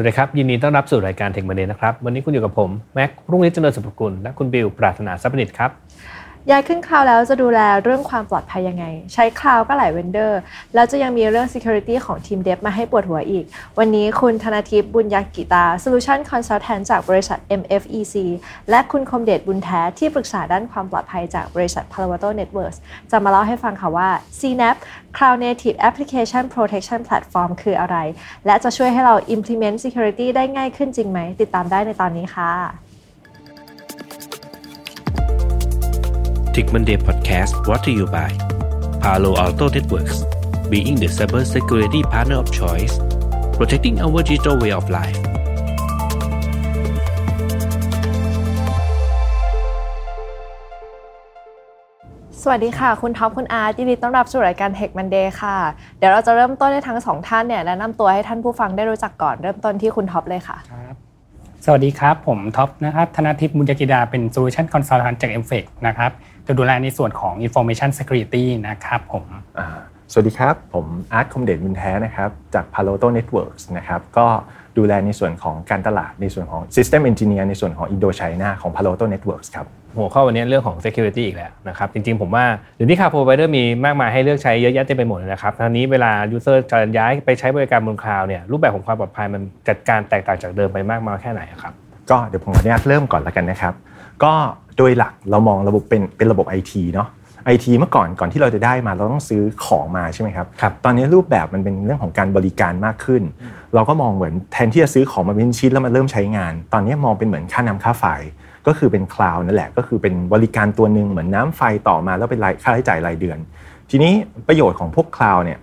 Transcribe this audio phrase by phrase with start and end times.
[0.00, 5.70] สวัสดีครับ ยินดีต้อนรับสู่รายการ Tech Monday นะครับ วันนี้คุณอยู่กับผม แม็กรุ่งฤทธิ์เจริญสุภกุลและคุณบิวปราถนาสัพนิตครับ
[6.50, 10.40] ย้ายขึ้น cloud แล้วจะดูแลเรื่องความปลอดภัยยังไง ใช้ cloud ก็หลาย vendor
[10.74, 13.44] แล้วจะยังมีเรื่อง Security ของทีม dev มาให้ปวดหัวอีก
[13.78, 18.14] วันนี้คุณธนาทิพย์บุญยากิตา Solution Consultant จากบริษัท MFEC
[18.70, 22.78] และคุณคมเดชบุญแท้ที่ปรึกษาด้านความปลอดภัยจากบริษัท Palo Alto Networks
[23.10, 24.08] จะมาเล่าให้ฟังค่ะว่า
[24.38, 24.76] CNAP
[25.16, 27.96] Cloud Native Application Protection Platform คืออะไร
[28.46, 32.87] และจะช่วยให้เรา implement security ได้ง่ายขึ้นจริงไหม ติดตามได้ในตอนนี้ค่ะ
[36.58, 38.30] Tick Monday Podcast brought to you by
[39.02, 40.16] Palo Alto Networks
[40.68, 42.94] being the cyber security partner of choice
[43.56, 45.18] protecting our digital way of life
[52.42, 55.56] สวัสดีค่ะ คุณท็อปคุณอาร์ตยินดีต้อนรับสู่รายการ Tech Monday ค่ะ
[55.98, 61.07] เดี๋ยวเราจะเริ่มต้นในทั้งสองท่านเนี่ยแนะนำตัวให้ท่านผู้ฟังได้รู้จักก่อนเริ่มต้นที่คุณท็อปเลยค่ะ ครับ
[61.70, 66.10] สวัสดีครับ ผมท็อปนะครับธนาทิพย์มุญยกิดาเป็น Solution Consultant จาก m f e c นะครับ
[66.46, 69.24] จะดูแลในส่วนของ Information Security นะครับผม
[70.12, 74.26] สวัสดีครับ ผมอาร์ตคมเดชบุญแท้นะครับจาก Palo Alto Networks นะครับก็
[74.78, 79.66] ดูแลในส่วนของการตลาดในส่วนของ System Engineer ในส่วนของ Indo China ของ Palo Alto Networks ครับ
[79.98, 82.44] หัวข้อวันนี้เรื่องของ security อีกแล้วนะครับจริงๆผมว่า
[82.76, 91.72] เดี๋ยวนี้คา provider มีมากมายให้เลือกใช้เยอะแยะเต็มไปหมดนะครับทีนี้เวลา user จะย้ายไปใช้บริการบนคลาวด์เนี่ยรูปแบบของความปลอดภัยมันจัดการแตกต่างจากเดิมไปมากมายแค่ไหนครับ
[92.10, 93.74] ก็เดี๋ยวผมขออนุญาตเริ่มก่อนแล้วกันนะครับ
[94.24, 94.32] ก็
[94.76, 97.08] โดยหลักเรามองระบบเป็นเป็นระบบไอทีเนาะ
[97.46, 103.22] ไอทีเมื่อก่อนก่อนที่เราจะได้มาเราต้องซื้อของมาใช่ไหมครับครับตอนนี้รูปแบบมันเป็นเรื่องของการบริการมากขึ้น
[103.74, 108.04] เราก็มองเหมือนแทนที่จะซื้อของมาเป็นชิ้นแล้วมาเริ่มใช้งาน ตอนนี้มองเป็นเหมือนค่าน้าค่าไฟ
[108.68, 113.38] ก็คือเป็น cloud นั่นแหละ ก็คือเป็นบริการตัวหนึ่งเหมือนน้ำไฟต่อมาแล้วเป็นรายค่าใช้จ่ายรายเดือน
[113.90, 114.12] ทีนี้
[114.48, 115.58] ประโยชน์ของพวก cloud เนี่ย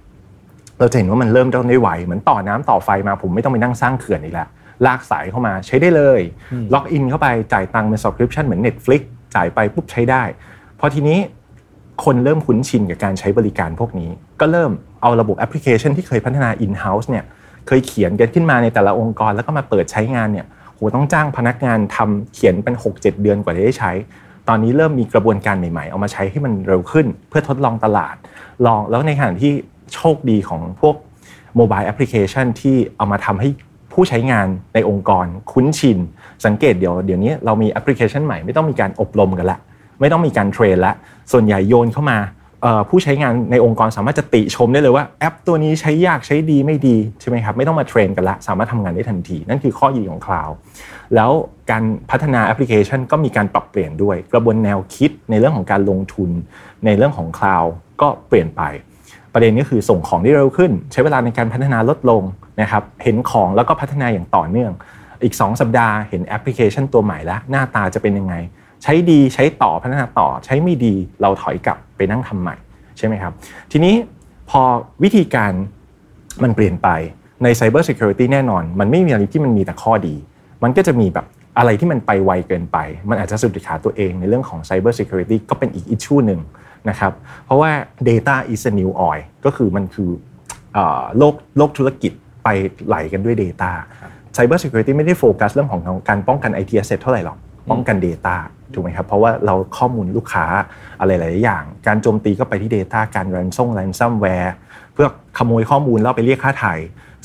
[0.79, 4.47] เราจะเห็นว่ามันเริ่มต้นได้ไวเหมือนต่อน้ำต่อไฟมาผมไม่ต้องไปนั่งสร้างเขื่อนอีกแล้ว
[4.85, 6.21] ลากสายเข้ามาใช้ได้เลย
[6.73, 9.01] login เข้าไปจ่ายตังค์เป็น subscription เหมือน Netflix
[9.35, 10.23] จ่ายไปปุ๊บใช้ได้
[10.79, 11.19] พอทีนี้
[12.05, 14.71] คนเริ่มคุ้นชินกับการใช้บริการพวกนี้ ก็เริ่ม
[15.01, 17.25] เอาระบบแอปพลิเคชันที่เคยพัฒนา in-house เนี่ย
[17.67, 23.91] เคยเขียนกันขึ้นมาในแต่ละองค์กรแล้วก็มาเปิดใช้งานเนี่ย โหต้องจ้างพนักงานทำเขียนเป็น 6-7 เดือนกว่าจะได้ใช้
[24.47, 28.15] ตอนนี้เริ่มมีกระบวนการใหม่ๆ เอามาใช้ให้มันเร็วขึ้น เพื่อทดลองตลาด
[28.65, 29.53] ลองแล้วในขณะที่
[29.93, 30.95] โชคดีของพวก
[31.55, 33.49] mobile application ที่เอามาทำให้
[33.93, 35.97] ผู้ใช้งานในองค์กร คุ้นชิน
[36.45, 39.59] สังเกตเดี๋ยวเดี๋ยวนี้เรามีแอปพลิเคชันใหม่ไม่ต้องมีการอบรมกันละ
[39.99, 40.93] ไม่ต้องมีการ train ละ
[41.31, 42.17] ส่วนใหญ่โยนเข้ามา
[42.89, 50.55] ผู้ใช้งานในองค์กรสามารถจะติชมได้เลยว่าแอปตัวนี้ใช้ยากใช้ดีไม่ดีใช่ไหมครับไม่ต้องมา train กันละ สามารถทำงานได้ทันที นั่นคือข้อดีของ cloud
[51.15, 51.31] แล้ว
[51.71, 56.29] การพัฒนาแอปพลิเคชันก็มีการปรับเปลี่ยนด้วย กระบวนแนวคิดในเรื่องของการลงทุน
[56.85, 57.71] ในเรื่องของ cloud
[58.01, 58.61] ก็เปลี่ยนไป
[59.33, 62.23] ประเด็นก็คือส่งของได้เร็วขึ้น ใช้เวลาในการพัฒนาลดลง
[62.61, 64.71] นะครับเห็นของแล้วก็พัฒนาอย่างต่อเนื่อง
[65.23, 68.35] อีก 2 สัปดาห์เห็นแอปพลิเคชันตัวใหม่แล้วหน้าตาจะเป็นยังไง
[68.83, 72.55] ใช้ดีใช้ต่อพัฒนาต่อใช้ไม่ดีเราถอยกลับ ไปนั่งทำใหม่
[72.97, 73.33] ใช่ไหมครับ
[73.71, 73.95] ทีนี้
[74.49, 74.61] พอ
[75.03, 75.51] วิธีการ
[76.43, 76.89] มันเปลี่ยนไป
[77.43, 80.15] ใน Cyber Security แน่นอน มันไม่มีอะไรที่มันมีแต่ข้อดี
[80.63, 81.25] มันก็จะมีแบบ
[81.57, 82.77] อะไรที่มันไปไวเกินไป
[83.09, 86.41] มันอาจจะสะดุดขาตัวเองในเรื่องของ Cyber Security ก็เป็นอีก issue หนึ่ง
[86.89, 87.13] นะครับ
[87.45, 87.71] เพราะว่า
[88.09, 90.11] data is a new oil ก็คือมันคือ
[91.17, 92.11] โลกโลกธุรกิจ
[92.43, 92.47] ไป
[92.87, 93.71] ไหลกันด้วย Data
[94.35, 97.37] Cyber Security ไม่ได้โฟกัสเรื่องของการป้องกัน IT asset เท่าไหร่หรอก
[97.71, 98.35] ป้องกัน Data
[98.75, 100.45] ถูกไหมครับเพราะว่าเราข้อมูลลูกค้า
[100.99, 104.53] อะไรหลายอย่าง การโจมตีก็ไปที่ Data การแรนซ่ง ransomware
[104.93, 106.73] เพื่อขโมยข้อมูลแล้วไปเรียกค่าไถ่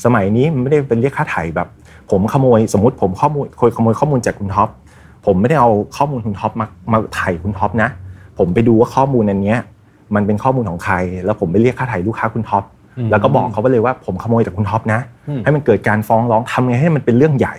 [0.05, 1.67] สมัยนี้มันไม่ได้เป็นเรียกค่าไถ่แบบ
[2.11, 4.69] ผมขโมยสมมติผมข้อมูลเคยขโมยข้อมูลจากคุณท็อป
[5.25, 7.89] ผมไม่ได้เอาข้อมูลคุณท็อปมามาไถ่คุณท็อปนะ
[8.37, 9.55] ผมไปดูว่าข้อมูลอันนี้
[10.15, 10.95] มันเป็นข้อมูลของใคร
[11.25, 12.63] แล้วผมไปเรียกค่าไถ่ลูกค้าคุณท็อป
[13.11, 14.99] แล้วก็บอกเขาไปเลยว่าผมขโมยจากคุณท็อปนะ
[15.43, 17.55] ให้มันเกิดการฟ้องร้องทำไงให้มันเป็นเรื่องใหญ่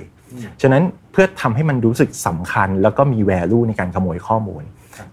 [0.62, 0.82] ฉะนั้น
[1.12, 4.62] เพื่อทำให้มันรู้สึกสำคัญ แล้วก็มี value ในการขโมยข้อมูล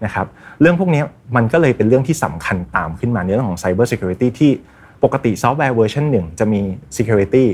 [0.04, 0.26] นะครับ
[0.60, 1.02] เรื่องพวกนี้
[1.36, 4.52] มันก็เลยเป็นเรื่องที่สำคัญตามขึ้นมาในเรื่องของ Cyber Security ที่
[5.04, 6.60] ปกติซอฟต์แวร์เวอร์ชันหนึ่งจะมี
[6.96, 7.44] Security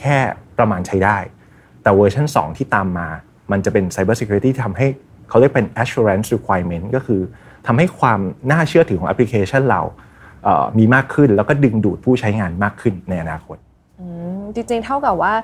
[0.00, 0.18] แค่
[0.58, 1.18] ประมาณใช้ได้
[1.82, 3.08] แต่เวอร์ชัน2 ที่ตามมา
[3.50, 4.86] มันจะเป็น Cyber Security ที่ทำให้
[5.28, 7.20] เขาเรียกเป็น assurance requirement ก็คือ
[7.66, 9.82] ทำให้ความน่าเชื่อถือของแอปพลิเคชันเรา
[10.78, 13.56] มีมากขึ้น แล้วก็ดึงดูดผู้ใช้งานมากขึ้นในอนาคต
[14.54, 15.34] จริง ๆ เท่ากับว่า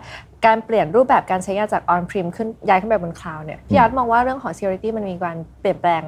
[0.46, 6.04] การเปลี่ยนรูปแบบการใช้งานจาก on prem ขึ้นย้ายขึ้นไปบน cloud เนี่ยพี่อาร์ตมองว่าเรื่องของ security มันมีการเปลี่ยนแปลง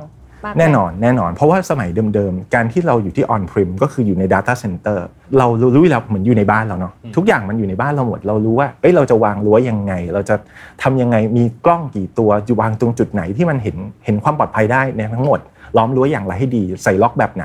[0.58, 4.98] แน่นอนแน่นอน เพราะว่าสมัยเดิมๆ การที่เราอยู่ที่ on prem ก็คืออยู่ใน data center
[5.38, 5.46] เรา
[5.76, 10.34] รู้แล้วเหมือนอยู่ในบ้านเราเนาะทุกอย่างมันอยู่ในบ้านเราหมดเรารู้ว่าเอ้ยเราจะวางรั้วยังไง เราจะ
[10.82, 15.40] ทำยังไงมีกล้องกี่ตัวอยู่วางตรงจุดไหนที่มันเห็นเห็นความปลอดภัยได้ในทั้งหมด
[15.76, 17.44] ล้อมรั้วอย่างไรให้ดีใส่ล็อกแบบไหน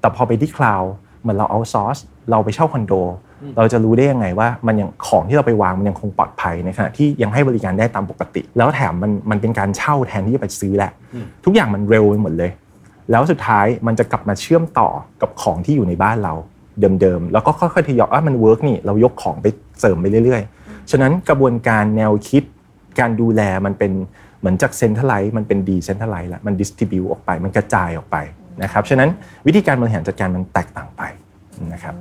[0.00, 1.98] แต่พอไปที่คลาวด์เหมือนเราเอาซอร์ส
[2.30, 2.92] เราไปเช่าคอนโด
[3.56, 10.90] เราจะรู้ได้ยังไงว่ามันยังของที่เราไปวางมันยังคงปลอดภัยในขณะที่ยังให้บริการได้ตามปกติ แล้วแถมมันมันเป็นการเช่าแทนที่จะไปซื้อแหละ
[11.44, 12.50] ทุกอย่างมันเร็วไปหมดเลย
[13.10, 14.88] แล้วสุดท้ายมันจะกลับมาเชื่อมต่อ
[15.22, 16.34] กับของที่อยู่ในบ้านเรา
[17.00, 19.46] เดิมๆแล้วก็ค่อยๆทยอยว่ามัน work นี่เรายกของไป
[19.80, 22.42] เสริมไปเรื่อยๆ ฉะนั้นกระบวนการแนวคิด
[23.00, 23.92] การดูแลมันเป็น
[24.40, 28.16] เหมือนจาก centralize มันเป็น decentralize ละมัน distribute ออกไปมันกระจายออกไป
[28.62, 29.08] นะครับฉะนั้น
[29.46, 31.02] วิธีการบริหารจัดการมันแตกต่างไป
[31.72, 31.94] นะครับ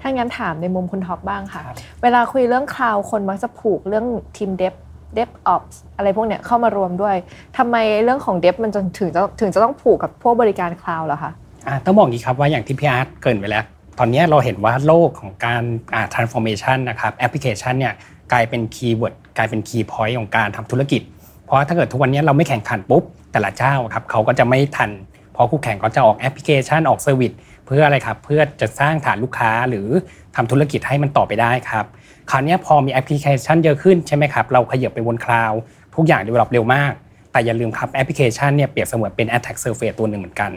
[0.00, 1.62] ถ้างั้นถามในมุมคุณท็อปบ้างค่ะ
[2.02, 4.06] เวลาคุยเรื่องคลาวด์คนมักจะผูกเรื่อง
[4.36, 4.74] ทีม Dev
[5.14, 5.62] DevOps
[5.96, 7.16] อะไรพวกเนี้ยเข้ามารวมด้วย
[7.58, 11.32] ทำไมเรื่องของ Dev มันจนถึงจะถึงจะต้องผูกกับพวกบริการคลาวด์เหรอคะ
[11.66, 13.64] อ่าต้องบอกอย่างนี้ครับว่าอย่างที่พี่อาร์ตเกริ่นไปแล้ว
[13.98, 15.62] ตอนนี้เราเห็นว่าโลกของการ
[15.94, 17.94] อ่า transformation นะครับแอปพลิเคชันเนี่ย
[18.32, 21.02] กลายเป็น keyword กลายเป็น key point ของการทำธุรกิจ
[21.44, 23.02] เพราะถ้าเกิดทุกวันนี้เราไม่แข่งขันปุ๊บ
[23.32, 24.90] แต่ละเจ้าครับเขาก็จะไม่ทัน
[25.32, 27.32] เพราะคู่แข่งก็จะออกแอปพลิเคชันออก service
[27.66, 29.88] เพื่ออะไรครับเพื่อจะสร้างฐานลูกค้าหรือ
[30.36, 31.84] ทำธุรกิจให้มันต่อไปได้ครับ
[32.30, 35.58] คราวนี้พอมีแอปพลิเคชันเยอะขึ้นใช่ไหมครับเราขยับไปบนคลาวด์
[35.94, 36.92] ทุกอย่าง develop เร็วมาก
[37.32, 40.52] แต่อย่าลืมครับแอปพลิเคชันเนี่ยเปรียบเสมือนเป็น attack surface ตัวหนึ่งเหมือนกัน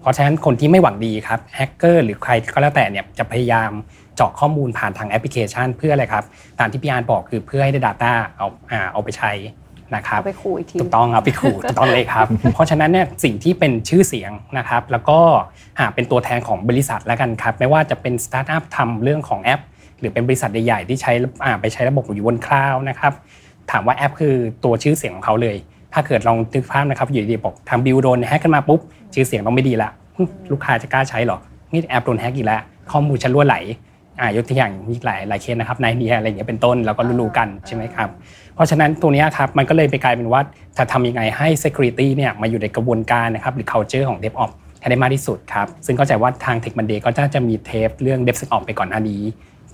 [0.00, 3.70] เพราะฉะนั้นคนที่ไม่หวังดีครับแฮกเกอร์หรือใครก็แล้วแต่เนี่ยจะพยายาม
[4.16, 6.24] เจาะข้อมูลผ่านทางแอปพลิเคชัน เพื่ออะไรครับ
[6.58, 8.46] ตามที่พี่อาร์ตบอกคือเพื่อให้ได้ Data เอา
[8.92, 9.32] เอาไปใช้
[9.96, 15.18] นะครับเอาไปขู่อีกทีถูกต้องเอาไปขู่ถูกต้องเลยครับ เพราะฉะนั้นเนี่ยสิ่งที่เป็นชื่อเสียงนะครับแล้วก็
[15.78, 19.60] อ่าเป็นตัวแทนของบริษัทแล้วกันครับไม่ว่าจะเป็นสตาร์ทอัพทำเรื่องของแอป
[19.98, 21.12] หรือเป็นบริษัทใหญ่ๆที่ใช้
[21.44, 23.12] อ่าไปใช้ระบบอยู่บนคลาวด์นะครับ
[23.70, 24.34] ถามว่าแอปคือ
[24.64, 25.56] ตัวชื่อเสียงของเขาเลย
[25.92, 28.80] ถ้าเกิดลองนึกภาพนะครับอยู่ดีๆบอกทำบิวโดนแฮกกันมาปุ๊บ
[29.14, 31.38] ชื่อเสียงต้องไม่ดีละหึลูกค้าจะกล้าใช้เหรอ
[31.72, 32.60] นี่แอปโดนแฮกอีกแล้ว
[32.92, 33.56] ข้อมูลฉันรั่วไหล
[34.20, 38.08] อ่ายกตัวอย่างมีหลายหลายเคสนะครับในเดียอะไรอย่างเงี้ยเป็นต้นแล้วก็รู้ๆกันใช่ไหมครับ
[38.54, 40.40] เพราะฉะนั้นตัวเนี้ยครับมันก็เลยไปกลายเป็นว่า
[40.78, 49.22] จะทำยังไงให้ security เนี่ยมาอยู่ในกระบวนการนะครับหรือ culture ของ DevOps ให้ได้มากที่สุดครับซึ่งก็จะว่าทาง Tech Monday ก็จะจะมีเทปเรื่อง DevSecOps ไปก่อนหน้านี้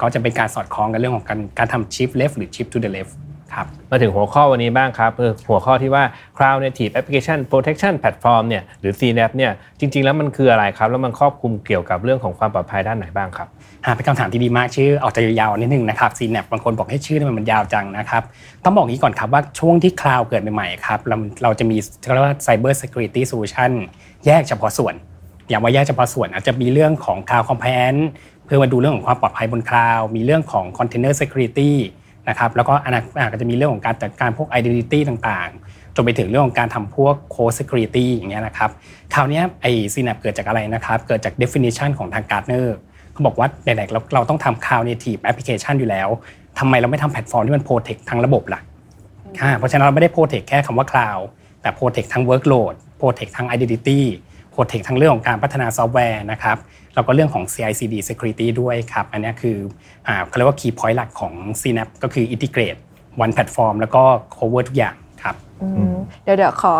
[0.00, 3.12] ก็จะเป็นการสอดคล้องกันเรื่องของการการทำ shift left หรือ shift to the left
[3.54, 6.04] ครับมาถึงหัวข้อวันนี้บ้างครับคือหัวข้อที่ว่า
[6.36, 13.57] Cloud Native Application Protection Platform เนี่ยหรือ CNAP เนี่ยจริง ๆ แล้วมันคืออะไรครับ แล้วมันครอบคลุมเกี่ยวกับเรื่องของความปลอดภัยด้านไหนบ้างครับอ่า
[13.94, 18.22] เป็นคำถามที่ดีมากชื่อออกจะยาวๆนิดนึงนะครับ CNAP บางคนบอกให้ชื่อมันมันยาวจังนะครับ
[18.64, 23.70] ต้องบอกอย่างนี้ก่อนครับว่าช่วงที่คลาวเกิดใหม่ๆครับเราเราจะมีเรียกว่า Cyber Security Solution
[24.26, 24.94] แยกเฉพาะส่วน
[25.48, 28.02] อย่างว่าแยกเฉพาะส่วนอาจจะมีเรื่องของ Cloud Compliance
[28.44, 31.72] เพื่อมาดูเรื่องของความปลอดภัยบนคลาวมีเรื่องของ Container Security
[32.28, 38.70] นะครับแล้วก็อนาคตอาจจะมีเรื่องของการจัดการพวก Identity ต่างๆ จนไปถึงเรื่องของการทำพวก Code Security อย่างเงี้ยนะครับ
[39.14, 46.08] คราวนี้ไอ้ CNAP เกิดจากอะไรนะครับ เกิดจาก definition ของทาง Gartner เขาบอกว่าไหนๆเราเราต้องทำ Cloud Native Application อยู่แล้ว
[46.58, 48.60] ทำไมเราไม่ทำแพลตฟอร์มที่มัน protect ทั้งระบบล่ะ
[49.40, 51.22] อ่าเพราะฉะนั้นเราไม่ได้ protect แค่คำว่า Cloud
[51.62, 54.00] แต่ protect ทั้ง workload protect ทั้ง identity
[54.54, 56.56] protect ทั้งเรื่องของการพัฒนาซอฟต์แวร์นะครับ
[56.94, 59.56] แล้วก็เรื่องของ CI/CD security ด้วยครับ อันเนี้ยคือ
[60.06, 62.78] อ่าเขาเรียกว่า key point หลักของ CNAPP ก็คือ integrate
[63.24, 64.02] one platform แล้วก็
[64.36, 65.94] cover ทุกอย่าง ครับอืม
[66.24, 66.72] เดี๋ยวเดี๋ยวขอ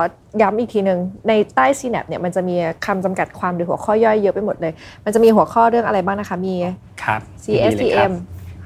[0.42, 0.98] ย้ำอีกทีหนึ่ง
[1.28, 2.56] ในใต้ CNAP เนี่ยมันจะมี
[2.86, 4.72] คำจำกัดความหรือหัวข้อย่อยเยอะไปหมดเลย
[5.04, 6.54] มันจะมีหัวข้อเรื่องอะไรบ้างนะคะมี
[7.04, 8.12] ครับ CSPM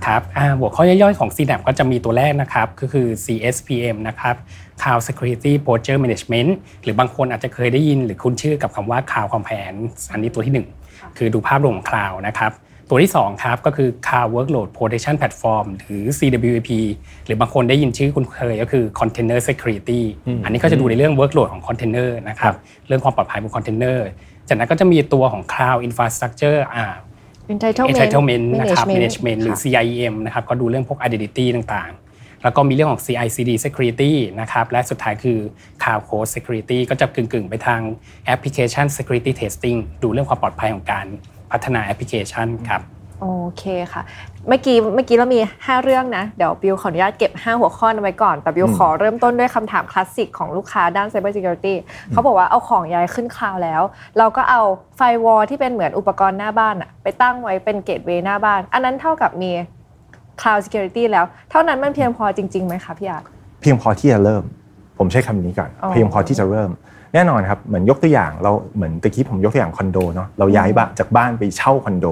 [0.07, 4.37] ครับอ่าหัวข้อย่อยๆของ CNAP ก็จะมีตัวแรกนะครับ ก็คือ CSPM นะครับ
[4.83, 6.51] Cloud Security Posture Management
[6.83, 12.53] หรือบางคนอาจจะเคยได้ยินหรือคุ้นชื่อกับคำว่า Cloud Compliance อันนี้ตัวที่ 1 คือดูภาพรวมของ Cloud นะครับ
[12.89, 16.71] ตัวที่2ครับก็คือ Cloud Workload Protection Platform หรือ CWP
[17.27, 20.03] หรือบางคนได้ยินชื่อคุณเคยก็คือ Container Security
[20.45, 22.55] อันนี้ก็จะดูในเรื่อง Workload ของ Container นะครับ
[22.89, 23.99] เรื่องความปลอดภัยบน Container
[24.49, 26.87] จากนั้นก็จะมีตัวของ Cloud Infrastructure อ่า
[27.53, 35.39] Entitlement entitlement นะครับ Management management หรือค่ะ CIEM นะครับก็ดูเรื่องพวก identity ต่างๆ แล้วก็มีเรื่องของ CI/CD security นะครับและสุดท้ายคือ
[35.83, 37.81] cloud code security ก็จะกึ่งๆ ไปทาง
[38.35, 41.07] application security testing ดูเรื่องความปลอดภัยของการ
[41.53, 42.83] พัฒนาแอปพลิเคชันครับ
[43.21, 43.27] โอ
[43.59, 44.03] เคค่ะ
[44.49, 51.75] เมื่อกี้เมื่อกี้เรามี 5 เรื่องนะ เดี๋ยวบิวขออนุญาตเก็บ 5 หัวข้อนั้นไว้ก่อน แต่บิวขอเริ่มต้นด้วยคำถามคลาสสิกของลูกค้าด้าน Cyber Security
[52.11, 53.83] เขาบอกว่าเอาของย้ายขึ้นคลาวด์แล้ว
[54.19, 54.63] เราก็เอา
[54.97, 59.51] firewall ที่เป็นเหมือนอุปกรณ์หน้าบ้านอะไปตั้งไว้เป็น gateway หน้าบ้าน อันนั้นเท่ากับมี
[60.41, 63.25] Cloud Security แล้ว เท่านั้นมันเพียงพอจริงๆไหมคะพี่อาร์ต
[63.61, 64.43] เพียงพอที่จะเริ่ม
[64.99, 66.71] ผมใช้คำนี้ก่อนอ๋อเพียงพอที่จะเริ่ม
[67.15, 72.07] แน่นอนครับเหมือนยกตัวอย่างเราเหมือนตะกี้ผมยกตัวอย่างคอนโดเนาะเราย้ายบ้านจากบ้านไปเช่าคอนโด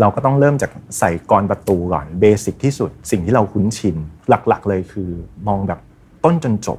[0.00, 3.96] เราก็ต้องเริ่มจากใส่กลอนประตูก่อน basic ที่สุด สิ่งที่เราคุ้นชิน
[4.28, 5.10] หลักๆ เลยคือ
[5.48, 5.80] มองแบบ
[6.24, 6.78] ต้นจนจบ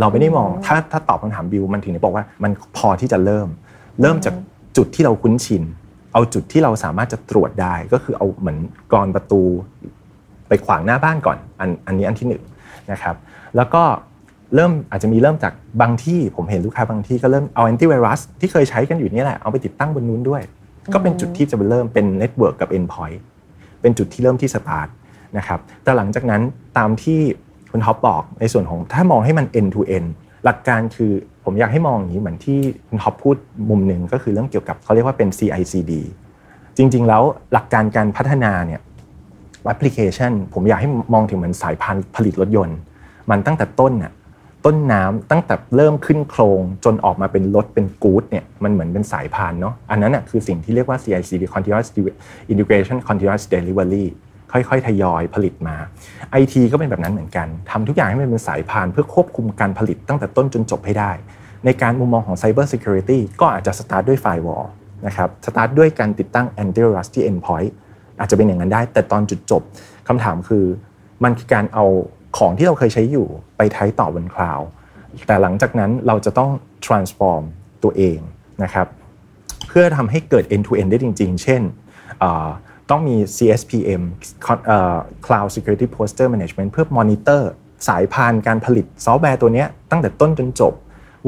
[0.00, 3.48] เราไม่ได้มองถ้าถ้าตอบคำถามบิวมันถึงได้บอกว่ามันพอที่จะเริ่ม
[4.00, 4.34] เริ่มจาก
[4.76, 5.62] จุดที่เราคุ้นชิน
[6.12, 8.58] เอาจุดที่เราสามารถจะตรวจได้ก็คือเอาเหมือน
[8.92, 9.42] กลอนประตู
[10.48, 12.42] ไปขวางหน้าบ้านก่อนอันอันนี้อันที่หนึ่ง
[12.92, 13.16] นะครับ
[13.56, 13.82] แล้วก็
[14.54, 20.42] เริ่มอาจจะมีเริ่มจากบางที่ผมเห็นลูกค้าบางที่ก็เริ่มเอาแอนตี้ไวรัสที่เคยใช้กันอยู่นี่แหละเอาไปติดตั้งบนนู้นด้วย
[20.92, 23.20] ก็เป็นจุดที่จะเริ่มเป็น network กับ Endpoint
[23.80, 24.88] เป็นจุดที่เริ่มที่สตาร์ท
[25.38, 26.42] นะครับแต่หลังจากนั้น
[26.78, 27.20] ตามที่
[27.70, 30.08] คุณท็อปบอกในส่วนของถ้ามองให้มัน end to end
[30.44, 31.12] หลักการคือ
[31.44, 33.36] ผมอยากให้มองอย่างนี้เหมือนที่คุณท็อปพูด
[33.70, 35.92] มุมหนึ่งก็คือเรื่องเกี่ยวกับเขาเรียกว่าเป็น CICD
[36.76, 37.22] จริง ๆ แล้ว
[37.52, 38.80] หลักการการพัฒนาเนี่ย
[39.64, 42.78] แอปพลิเคชัน ผมอยากให้มองถึงเหมือนสายพันธุ์ผลิตรถยนต์
[43.30, 44.12] มันตั้งแต่ต้นน่ะ
[44.66, 51.88] ต้นน้ำตั้งแต่เริ่มขึ้นโครงจนออกมาเป็นรถเป็นกู๊ดเนี่ยมันเหมือนเป็นสายพานเนาะอันนั้นน่ะคือสิ่งที่เรียกว่า CICD Continuous
[52.52, 54.06] Integration Continuous Delivery
[54.52, 55.76] ค่อยๆ ทยอยผลิตมา
[56.40, 61.10] IT ก็เป็นแบบนั้นเหมือนกันทำทุกอย่างให้มันเป็นสายพานเพื่อควบคุมการผลิตตั้งแต่ต้นจนจบให้ได้
[61.64, 64.66] ในการมุมมองของ Cyber Security ก็อาจจะสตาร์ทด้วย Firewall
[65.06, 67.70] นะครับสตาร์ทด้วยการติดตั้ง Anti-Rust ที่ Endpoint
[68.20, 69.62] อาจจะเป็นอย่างนั้นได้ แต่ตอนจุดจบ
[70.08, 70.64] คำถามคือ
[71.24, 71.84] มันคือการเอา
[72.36, 74.68] ของที่เราเคยใช้อยู่ไปใช้ต่อบนคลาวด์
[75.26, 76.50] แต่หลังจากนั้นเราจะต้อง
[76.86, 77.42] transform
[77.82, 78.18] ตัวเอง
[78.62, 78.86] นะครับ
[79.68, 81.62] เพื่อทำให้เกิด end to end ได้จริง ๆ เช่น
[82.90, 84.02] ต้องมี CSPM
[85.26, 87.42] Cloud Security Posture Management เพื่อ monitor
[87.88, 90.74] สายพานการผลิตซอฟต์แวร์ตัวนี้ตั้งแต่ต้นจนจบ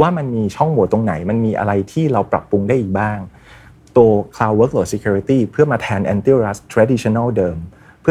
[0.01, 3.19] ว่ามันมีช่องโหว่ตรงไหน มันมีอะไรที่เราปรับปรุงได้อีกบ้าง
[3.97, 7.57] ตัว Cloud Workload Security เพื่อมาแทน Antivirus Traditional เดิม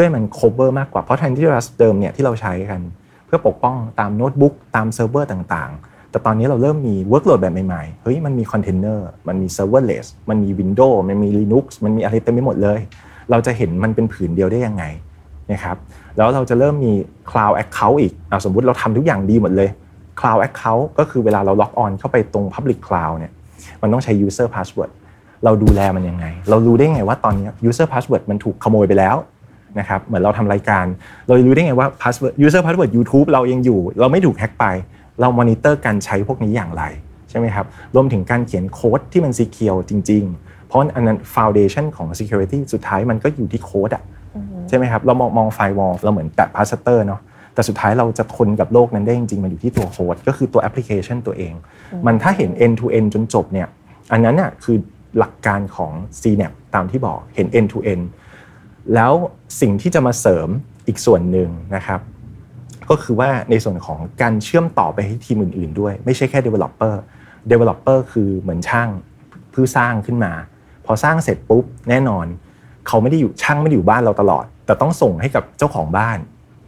[0.00, 2.80] ื่อให้มัน cover มากกว่าเพราะ Anti-Rust เดิมเนี่ยที่เราใช้กัน
[3.26, 12.78] เพื่อปกป้องตามโน้ตบุ๊กตามเซิร์ฟเวอร์ต่างๆ แต่ตอนนี้เราเริ่มมี workload แบบใหม่ๆเฮ้ยมันมี container มันมี serverless มันมี Windows มันมี Linux มันมีอะไรเต็มไปหมดเลย
[13.30, 14.84] เราจะเห็นมันเป็นผืนเดียวได้ยังไง
[15.52, 15.76] นะครับ
[16.16, 16.92] แล้วเราจะเริ่มมี
[17.30, 19.68] cloud account อีกอสมมุติเราทำทุกอย่างดีหมดเลย
[20.20, 23.32] cloud account ก็คือเวลาเราล็อกออนเข้าไปตรง public cloud เนี่ย
[23.82, 24.90] มันต้องใช้ user password
[25.44, 29.18] เราดูแลมันยังไง เรารู้ได้ไงว่าตอนนี้ user password มันถูกขโมยไปแล้ว
[29.78, 30.84] นะครับเหมือนเราทำรายการ
[31.26, 34.64] เรารู้ได้ไงว่า password user password YouTube เรายังอยู่ เราไม่ถูกแฮ็กไป
[35.20, 36.82] เรามอนิเตอร์การใช้พวกนี้อย่างไร
[37.30, 44.02] ใช่ไหมครับรวมถึงการเขียนโค้ดที่มัน secure จริง ๆ เพราะอันนั้น foundation ของ security สุดท้ายมันก็อยู่ที่โค้ดอะ
[44.68, 47.20] ใช่ไหมครับเรามองมอง firewall เราเหมือนแปะพาสเตอร์เนาะ
[47.54, 51.54] แต่สุดท้ายเราจะทนกับโลกนั้นได้จริงๆ มันอยู่ที่ตัวโค้ดก็คือตัวแอปพลิเคชันตัวเอง
[52.06, 53.68] มันถ้าเห็น end to end จนจบเนี่ย
[54.12, 54.76] อันนั้นน่ะคือ
[55.18, 58.04] หลักการของ CNAPP ตามที่บอกเห็น end to end
[58.94, 59.12] แล้ว
[59.60, 60.48] สิ่งที่จะมาเสริม
[60.86, 62.00] อีกส่วนหนึ่งนะครับ
[62.90, 66.94] ก็คือว่าในส่วนของการเชื่อมต่อไปให้ทีมอื่น ๆ ด้วย ไม่ใช่แค่ developer
[67.50, 68.88] developer คือเหมือนช่าง
[69.50, 70.32] เพื่อสร้างขึ้นมา
[70.86, 72.26] พอสร้างเสร็จปุ๊บแน่นอน
[72.86, 76.18] เขาไม่ได้อยู่ช่างไม่ได้อยู่บ้านเราตลอด แต่ต้องส่งให้กับเจ้าของบ้าน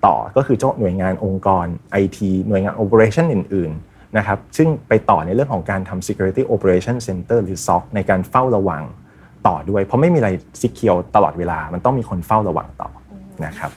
[0.06, 1.66] ต่อก็คือเจ้าหน่วยงานองค์กร
[2.02, 8.82] IT หน่วยงาน operation อื่น ๆ นะครับ ซึ่งไปต่อในเรื่องของการทำ security operation center หรือ SOC ในการเฝ้าระวัง
[9.46, 10.30] ต่อด้วย เพราะไม่มีอะไร
[10.62, 12.88] secure ตลอดเวลา มันต้องมีคนเฝ้าระวังต่อ
[13.46, 13.72] นะครับ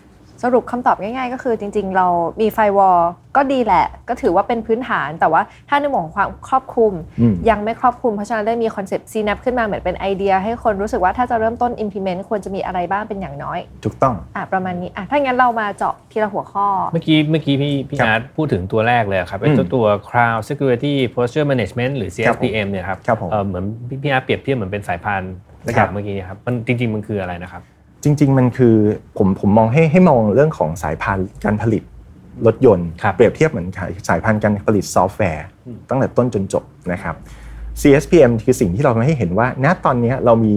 [0.46, 2.08] สรุปคำตอบง่ายๆ ก็คือจริงๆ เรา
[2.42, 3.00] มี firewall
[3.36, 21.94] ก็ดีแหละ ก็ถือว่าเป็นพื้นฐานแต่ว่าถ้าในมุมของความครอบคลุมอืมยังไม่ครอบคลุม เพราะฉะนั้นได้มี concept CNAPP ขึ้นมาเหมือนเป็นไอเดีย ให้คนรู้สึกว่าถ้าจะเริ่มต้น implement ควรจะมีอะไรบ้างเป็นอย่างน้อย ถูกต้องอะประมาณนี้อะถ้างั้นเรามาเจาะทีละหัวข้อ เมื่อกี้เมื่อกี้พี่พี่ครับอาร์ตพูดถึงตัวแรกเลยครับไอ้อืมตัวตัว Cloud Security Posture Management
[21.98, 25.24] หรือครับผม CSPM เนี่ยครับครับผมเอ่อเหมือนพี่พี่อาร์ตเปรียบเทียบเหมือนเป็นสายพาน
[25.66, 27.62] สักอครัย่างครับเมื่อกี้ครับมันจริง ๆ มันคืออะไรนะครับ
[28.04, 28.76] จริง ๆ มันคือ
[29.18, 31.84] ผมผมมองให้ให้มองเรื่องของสายพานการผลิต
[32.46, 33.68] รถยนต์ครับเปรียบเทียบเหมือน
[34.08, 35.46] สายพานการผลิตซอฟต์แวร์
[35.90, 37.16] ตั้งแต่ต้นจนจบนะครับ
[37.82, 40.54] CSPM คือสิ่งที่เราทำให้เห็นว่า ณ ตอนนี้เรามี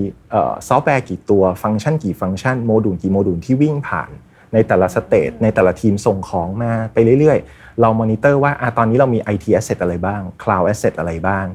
[0.69, 4.11] ซอฟต์แวร์กี่ตัว ฟังก์ชันกี่ function module กี่โมดูลที่วิ่งผ่าน
[4.53, 11.47] ในแต่ละ stage ในแต่ละทีมส่งของมาไปเรื่อยๆ เรามอนิเตอร์ว่าอะตอนนี้เรามี IT asset อะไรบ้าง Cloud asset อะไรบ้าง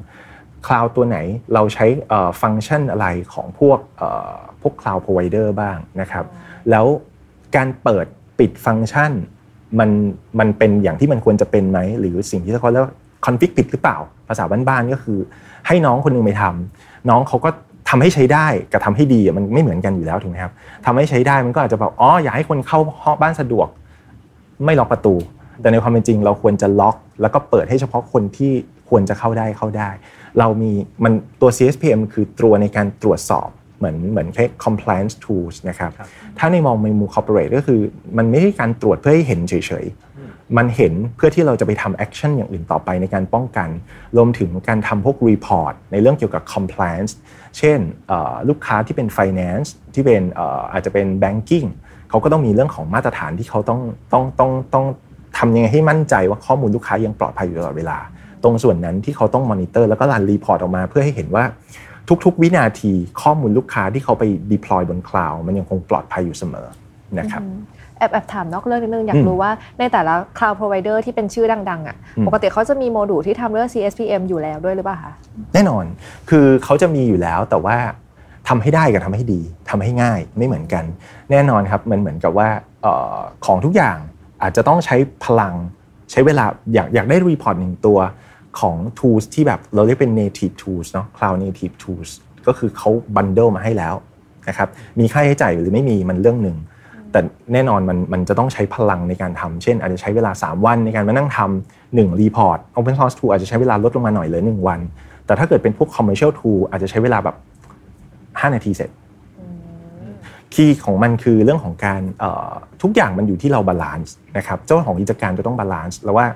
[0.66, 1.18] คลาวตัวไหน
[1.54, 1.86] เราใช้
[2.42, 6.24] ฟังก์ชันอะไรของพวกเอ่อพวก Cloud Provider บ้างนะครับ
[6.70, 6.86] แล้ว
[7.56, 8.06] การเปิด
[8.38, 9.12] ปิดฟังก์ชัน
[9.78, 9.90] มัน
[10.38, 12.86] มันเป็นอย่างที่มันควรจะเป็นไหม หรือสิ่งที่เขาเรียก
[13.26, 15.18] คอนฟิกผิดหรือเปล่า ภาษาบ้านๆก็คือ
[15.66, 17.50] ให้น้องคนหนึงไปทำน้องเขาก็
[17.88, 20.52] ทำให้ใช้ได้กับทำให้ดีอะมันไม่เหมือนกันอยู่แล้วถูกไหมครับ
[20.86, 23.68] ทำให้ใช้ได้มันก็อาจจะแบบอ๋ออยากให้คนเข้าห้องบ้านสะดวก
[24.64, 25.14] ไม่ล็อกประตู
[25.60, 28.52] แต่ในความเป็นจริงเราควรจะล็อก แล้วก็เปิดให้เฉพาะคนที่
[28.92, 29.90] ควรจะเข้าได้เข้าได้
[30.38, 30.72] เรามี
[31.04, 35.90] มันตัว CSPM คือตัวในการตรวจสอบเหมือนเหมือนแค่ compliance tools นะครับ
[36.38, 37.80] ถ้าในมองในมุม corporate ก็คือ
[38.18, 43.68] มันไม่ใช่การตรวจเพื่อให้เห็นเฉยๆ มันเห็นเพื่อที่เราจะไปทำ action อย่างอื่นต่อไปในการป้องกัน
[44.16, 47.12] รวมถึงการทำพวก report ในเรื่องเกี่ยวกับ compliance
[47.58, 51.68] เช่นเอ่อลูกค้าที่เป็น finance ที่เป็นเอ่ออาจจะเป็น banking
[52.10, 53.80] เขาก็ต้องมีเรื่องของมาตรฐานที่เขาต้อง
[54.12, 54.86] ต้องต้องต้อง
[55.38, 57.98] ทำยังไงให้มั่นใจว่าข้อมูลลูกค้ายังปลอดภัยอยู่ตลอดเวลา
[58.44, 61.44] ตรงส่วนนั้นที่เขาต้องมอนิเตอร์แล้วก็รัน report ออกมาเพื่อให้เห็นว่า
[62.24, 66.66] ทุกๆ วินาทีข้อมูลลูกค้าที่เขาไป deploy บนคลาวด์มันยังคงปลอดภัยอยู่เสมอ
[67.18, 67.42] นะครับ
[67.98, 75.12] แอบแอบถามนอกเรื่องนิดนึงอยากอืมรู้ว่าในแต่ละ cloud provider ที่เป็นชื่อดังๆอะอืมปกติเขาจะมีโมดูลที่ทำเรื่อง CSPM อยู่แล้วด้วยหรือเปล่าคะ
[75.54, 75.84] แน่นอน
[76.30, 77.76] คือเขาจะมีอยู่แล้วแต่ว่า
[78.48, 80.84] ทำให้ได้กับทำให้ดีทำให้ง่ายไม่เหมือนกัน
[81.30, 82.48] แน่นอนครับมันเหมือนกับว่า
[82.82, 83.96] เออของทุกอย่าง
[84.42, 85.54] อาจจะต้องใช้พลัง
[86.10, 86.44] ใช้เวลา
[86.74, 87.98] อยากอยากได้ report หนึ่งตัว
[88.60, 92.10] ของ tools ที่แบบเราเรียกเป็น native tools เนาะ cloud native tools
[92.46, 93.94] ก็คือเขา bundle มาให้แล้ว
[94.48, 94.68] นะครับ
[95.00, 96.56] มีค่าใช้จ่ายหรือไม่มีมันเรื่องหนึ่ง
[97.12, 97.20] แต่
[97.52, 104.80] แน่นอนมันมันจะต้องใช้พลังในการทำเช่น อาจจะใช้เวลา 3 วันในการมานั่งทำหนึ่ง report Open Source Tool อาจจะใช้เวลาลดลงมาหน่อยเหลือ1วัน
[105.26, 107.36] แต่ถ้าเกิดเป็นพวก Commercial Tool อาจจะใช้เวลาแบบ
[108.50, 108.90] 5 นาทีเสร็จ
[110.54, 112.00] key ของมันคือเรื่องของการ
[112.82, 116.26] ทุกอย่างมันอยู่ที่เรา balance นะครับเจ้าของกิจการจะต้อง balance แล้วว่า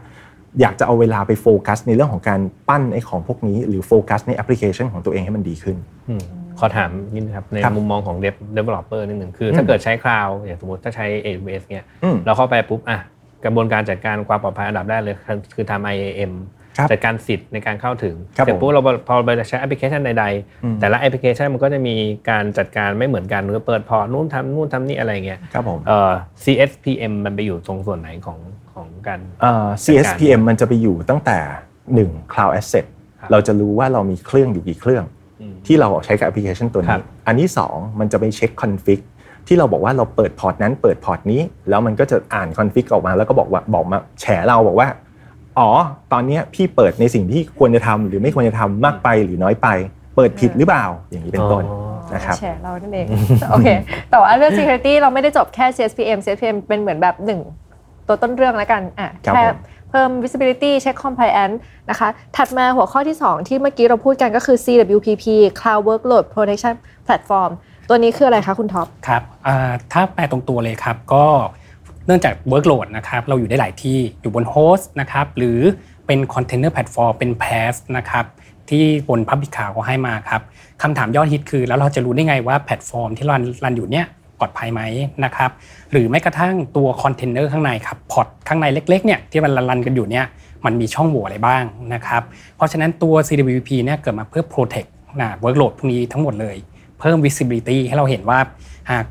[0.61, 5.77] อยากจะเอาเวลาไปโฟกัสในเรื่องของการปั้นไอ้ของพวกนี้ หรือโฟกัสในแอปพลิเคชันของตัวเองให้มันดีขึ้น
[6.59, 12.99] ขอถามนิดนึงครับ ในครับมุมมองของ dev developer นิดหนึ่งคือถ้าเกิดใช้คลาวด์อย่างสมมติถ้าใช้ AWS เนี่ยอืมเราเข้าไปปุ๊บอะ
[13.45, 16.33] กระบวนการจัดการความปลอดภัยอันดับแรกเลย คือคือทำ IAM
[16.77, 20.25] ครับจัดการสิทธิ์ในการเข้าถึงครับเสร็จปุ๊บผมเราพอเราไปใช้แอปพลิเคชันใด
[20.65, 21.95] อืมๆแต่ละแอปพลิเคชันมันก็จะมี
[22.31, 26.13] การจัดการไม่เหมือนกันหรือเปิด port นู่นทำนู่นทำนี่อะไรเงี้ยครับผมเอ่อ
[26.45, 28.39] CSPM มันไปอยู่ตรงส่วนไหนของ
[28.77, 31.39] ของการเอ่อ CSPM มันจะไปอยู่ตั้งแต่
[31.85, 32.85] 1 Cloud Asset
[33.21, 35.05] ครับเราจะรู้ว่าเรามีเครื่องอยู่กี่เครื่อง
[35.41, 39.01] อืมที่เราใช้กับแอปพลิเคชันตัวนี้ครันี้บอันที่ 2 มันจะไปเช็ค config
[39.47, 44.89] ที่เราบอกว่าเราเปิด port นั้นเปิด port นี้ แล้วมันก็จะอ่าน config ออกมา แล้วก็บอกว่าบอกมาแฉเราบอกว่า
[45.59, 45.71] อ๋อ
[46.13, 49.69] ตอนเนี้ยพี่เปิดในสิ่งที่ควรจะทำหรือไม่ควรจะทำมากไปหรือน้อยไป
[50.17, 51.79] เปิดผิดหรือเปล่าอย่างนี้เป็นต้นอ๋อ
[52.15, 53.07] นะครับแชร์เรานั่นเอง
[53.51, 53.69] โอเค
[54.11, 57.41] แต่ว่าเรื่อง security เราไม่ได้จบแค่ CSPM CSPM เป็นเหมือนแบบหนึ่ง
[58.07, 59.57] ตัวต้นเรื่องแล้วกันอะครับแค่ผม
[59.91, 61.57] เพิ่ม visibility เช็ค compliance
[61.91, 65.25] นะคะ ถัดมาหัวข้อที่ 2 ที่เมื่อกี้เราพูดกันก็คือ CWPP
[65.61, 66.75] Cloud Workload Protection
[67.07, 67.51] Platform
[67.89, 71.25] ตัวนี้คืออะไรคะคุณท็อปครับอ่าถ้าแปลตรงตัวเลยครับก็
[72.07, 75.59] เนื่องจาก workload นะครับเราอยู่ได้หลายที่อยู่บน host นะครับหรือ
[76.07, 78.25] เป็น container platform เป็น PaaS นะครับ
[78.71, 80.41] ที่บน Public Cloud เขาให้มาครับ
[80.83, 84.07] คำถามยอดฮิตคือ แล้วเราจะรู้ได้ไงว่าแพลตฟอร์มที่รันรันอยู่เนี่ย
[84.39, 84.83] ปลอดภัยไหม
[85.25, 85.51] นะครับ
[85.93, 90.25] หรือแม้กระทั่งตัวคอนเทนเนอร์ข้างในครับ pod ข้างในเล็กๆเนี่ยที่มันรันกันอยู่เนี่ย
[90.65, 91.65] มันมีช่องโหว่อะไรบ้าง
[91.95, 92.23] นะครับ
[92.57, 94.89] เพราะฉะนั้นตัว CWP เนี่ยเกิดมาเพื่อ protect
[95.21, 96.57] นะ workload พวกนี้ทั้งหมดเลย
[97.01, 98.39] เพิ่ม visibility ให้เราเห็นว่า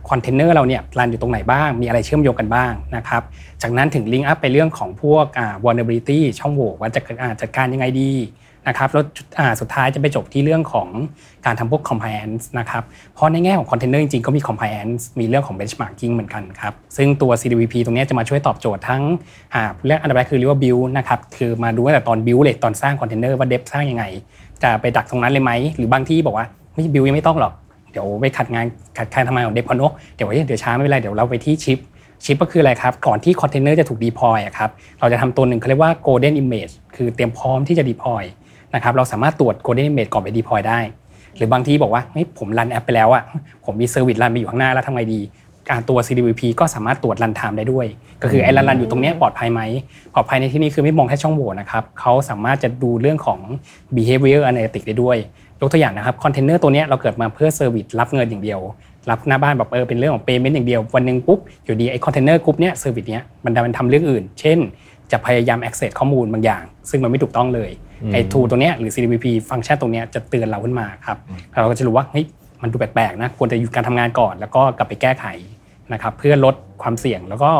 [0.10, 3.22] คอนเทนเนอร์เราเนี่ยรันอยู่ตรงไหนบ้าง มีอะไรเชื่อมโยงกันบ้างนะครับ
[3.62, 5.26] จากนั้นถึง link up ไปเรื่องของพวก
[5.64, 7.02] vulnerability ช่องโหว่ว่าจะ
[7.42, 8.12] จัดการยังไงดี
[8.68, 9.04] นะครับแล้ว
[9.62, 10.88] สุดท้ายจะไปจบที่เรื่องของ
[11.46, 19.02] การทำพวก compliance นะครับเพราะในแง่ของคอนเทนเนอร์จริงๆ ก็มี compliance มีเรื่องของ benchmarking เหมือนกันครับ ซึ่งตัว CWPP ตรงนี้จะมาช่วยตอบโจทย์ทั้ง
[19.86, 24.04] เรื่องอันดับแรกคือเรียกว่า build นะครับคือมาดูตั้งแต่ตอน build เลยตอนสร้างคอนเทนเนอร์ว่า dev สร้างยังไง
[24.64, 27.54] จะไปดักตรงนั้นเลยไหม หรือบางที่บอกว่าไม่ build ยังไม่ต้องหรอก
[27.92, 28.66] เดี๋ยวไปขัดงาน
[28.98, 31.80] ขัดการทำงานของ dev พอนกเดี๋ยวเดี๋ยวช้าไม่เป็นไรเดี๋ยวเราไปที่ ship
[32.26, 38.24] ship ก็คืออะไรครับ ก่อนที่คอนเทนเนอร์จะถูก deploy ครับ เราจะทำตัวหนึ่งเขาเรียกว่า golden image คือเตรียมพร้อมที่จะ deploy
[38.76, 40.80] นะครับเราสามารถตรวจ golden image ก่อนไป deploy ได้
[41.38, 43.24] หรือบางทีบอกว่าเฮ้ยผมรันแอปไปแล้วอะ
[43.66, 45.22] ผมมี service รันไปอยู่ข้างหน้าแล้วทำไงดี
[45.70, 47.86] การตัว CWPP ก็สามารถตรวจ runtime ได้ด้วย
[48.22, 49.62] ก็คือไอ้รันรันอยู่ตรงเนี้ยปลอดภัยไหม
[50.14, 53.40] ปลอดภัยในที่นี้คือไม่มองแค่ช่องโหว่นะครับเขาสามารถจะดูเรื่องของ
[53.96, 55.18] behavior analytics ได้ด้วย
[55.62, 58.60] ยกตัวอย่างนะครับคอนเทนเนอร์ตัวเนี้ยเราเกิดมาเพื่อ service รับเงินอย่างเดียว
[59.10, 64.58] รับหน้าบ้านแบบเออเป็นเรื่องของ payment อย่างเดียว วันหนึ่งปุ๊บอยู่ดีไอ้คอนเทนเนอร์กรุ๊ปเนี้ย service เนี้ยมันดันมันทำเรื่องอื่น เช่น
[65.12, 67.70] จะพยายาม access ข้อมูลบางอย่าง ซึ่งมันไม่ถูกต้องเลย
[68.14, 71.18] ไอ้ tool ตัวเนี้ยหรือ CDPP ฟังก์ชันตรงเนี้ยจะเตือนเราขึ้นมาครับ
[71.62, 72.26] เราก็จะรู้ว่าเฮ้ย
[72.62, 75.26] มันดูแปลกๆนะควรจะหยุดการทำงานก่อน แล้วก็กลับไปแก้ไข
[75.94, 77.52] นะครับเพื่อลดความเสี่ยงแล้วก็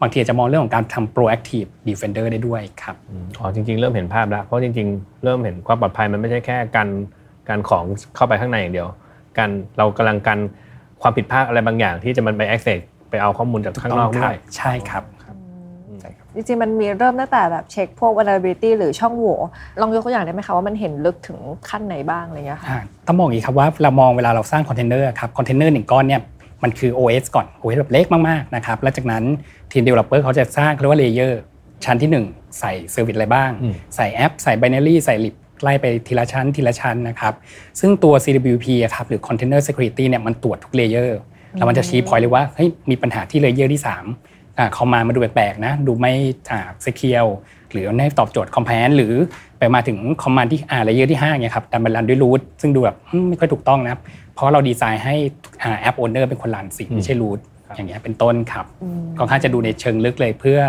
[0.00, 2.96] บางทีอาจจะมองเรื่องของการทำ proactive defender ได้ด้วยครับ
[3.38, 6.88] อ๋อจริง ๆ เริ่มเห็นภาพแล้ว เพราะจริง ๆ เริ่มเห็นความปลอดภัยมันไม่ใช่แค่การ
[7.48, 7.84] การของ
[8.16, 8.88] เข้าไปข้างในอย่างเดียว
[9.38, 10.38] การเรากำลังกัน
[11.02, 12.80] ความผิดพลาดอะไรบางอย่างที่จะมันไป access
[13.10, 15.13] ไปเอาข้อมูลจากข้างนอกด้วยใช่ครับใช่ครับ
[16.34, 19.38] จริงๆ มันมีเริ่มตั้งแต่แบบเช็คพวก vulnerability หรือช่องโหว่
[19.80, 26.20] ลองยกตัวอย่างได้ไหมคะว่ามันเห็นลึกถึงขั้นไหนบ้างอะไรเงี้ยค่ะอ่าต้องมองอย่างนี้ครับว่าเรามองเวลาเราสร้างคอนเทนเนอร์ครับคอนเทนเนอร์หนึ่งก้อนเนี่ย
[26.62, 29.24] มันคือ OS ก่อน OS แบบเล็กมากๆนะครับแล้วจากนั้น
[29.72, 31.40] ทีม developer เขาจะสร้างเขาเรียกว่า layer
[31.84, 37.34] ชั้นที่ 1 ใส่ service อะไรบ้างอืมใส่แอป ใส่ binary ใส่ lib ไล่ไปทีละชั้นทีละชั้นนะครับ
[37.80, 41.18] ซึ่งตัว CWPP อะครับหรือ Container Security เนี่ยมันตรวจทุก layer
[41.54, 46.12] แล้วมันจะชี้พอยเลยว่าเฮ้ยมีปัญหาที่ layer ที่ 3 อ่าเขามามาดูแปลกๆนะดูไม่
[46.50, 47.30] อ่า secure
[47.72, 49.14] หรือไม่ตอบโจทย์ compliance หรือ
[49.58, 54.00] ไปมาถึง command ที่อ่า layer ที่5เนี่ยครับดันมารันด้วย root ซึ่งดูแบบอืมไม่ค่อยถูกต้องนะครับ
[54.34, 55.14] เพราะเราดีไซน์ให้
[55.62, 57.40] อ่า app owner เป็นคนรันสิไม่ใช่ root
[57.76, 58.66] อย่างเงี้ยเป็นต้นครับ
[59.18, 60.60] ค่อนข้างจะดูในเชิงลึกเลยเพื่อ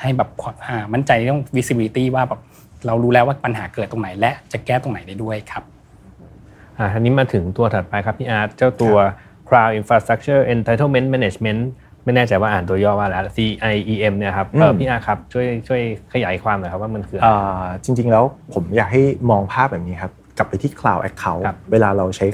[0.00, 0.28] ให้แบบ
[0.66, 2.40] อ่ามั่นใจเรื่อง visibility ว่าแบบ
[2.86, 5.62] เรารู้แล้วว่าปัญหาเกิดตรงไหนและจะแก้ตรงไหนได้ด้วยครับ
[6.78, 8.96] อ่าทีนี้มาถึงตัวถัดไปครับพี่อาร์ตเจ้าตัว
[9.48, 11.60] Cloud Infrastructure Entitlement Management
[12.04, 15.80] ไม่แน่ใจว่าอ่านตัวย่อว่าแล้ว CIEM เนี่ยครับเอออืมพี่อาร์ตครับช่วยช่วย
[16.12, 22.26] ขยายความหน่อยครับว่ามันคืออะไรอ่าจริง ๆ แล้วผมอยากให้มองภาพแบบนี้ครับกลับไปที่ Cloud Account ครับเวลาเราใช้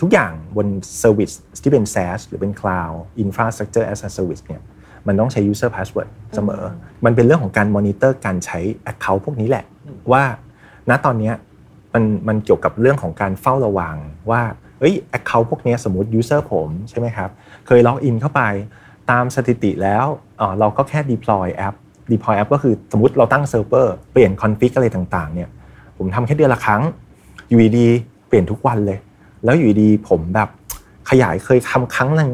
[0.00, 0.66] ทุกอย่างบน
[1.02, 4.62] Service ที่เป็น SaaS หรือเป็น Cloud Infrastructure as a Service เนี่ย
[5.06, 6.62] มันต้องใช้ user password เสมอ
[7.04, 8.58] มันเป็นเรื่องของการ monitor การใช้
[8.92, 9.64] account พวกนี้แหละ
[10.12, 10.22] ว่า
[10.90, 11.34] ณตอนเนี้ย
[11.94, 13.96] มันมันเกี่ยวกับเรื่องของการเฝ้าระวัง
[14.30, 14.42] ว่า
[14.80, 17.30] เอ้ย account พวกเนี้ยสมมติ user ผมใช่ไหมครับ
[17.66, 18.42] เคยล็อกอินเข้าไป
[19.10, 20.06] ตามสถิติแล้ว
[20.60, 21.76] เราก็แค่ deploy app
[22.12, 25.48] deploy app ก็คือสมมติเราตั้งเซิร์ฟเวอร์เปลี่ยน config อะไรต่างๆเนี่ย
[25.96, 26.82] ผมทำแค่เดือนละครั้ง
[27.48, 27.88] อยู่ดี
[28.28, 28.98] เปลี่ยนทุกวันเลย
[29.44, 30.48] แล้วอยู่ดีผมแบบ
[31.10, 32.32] ขยายเคยทำครั้งหนึ่ง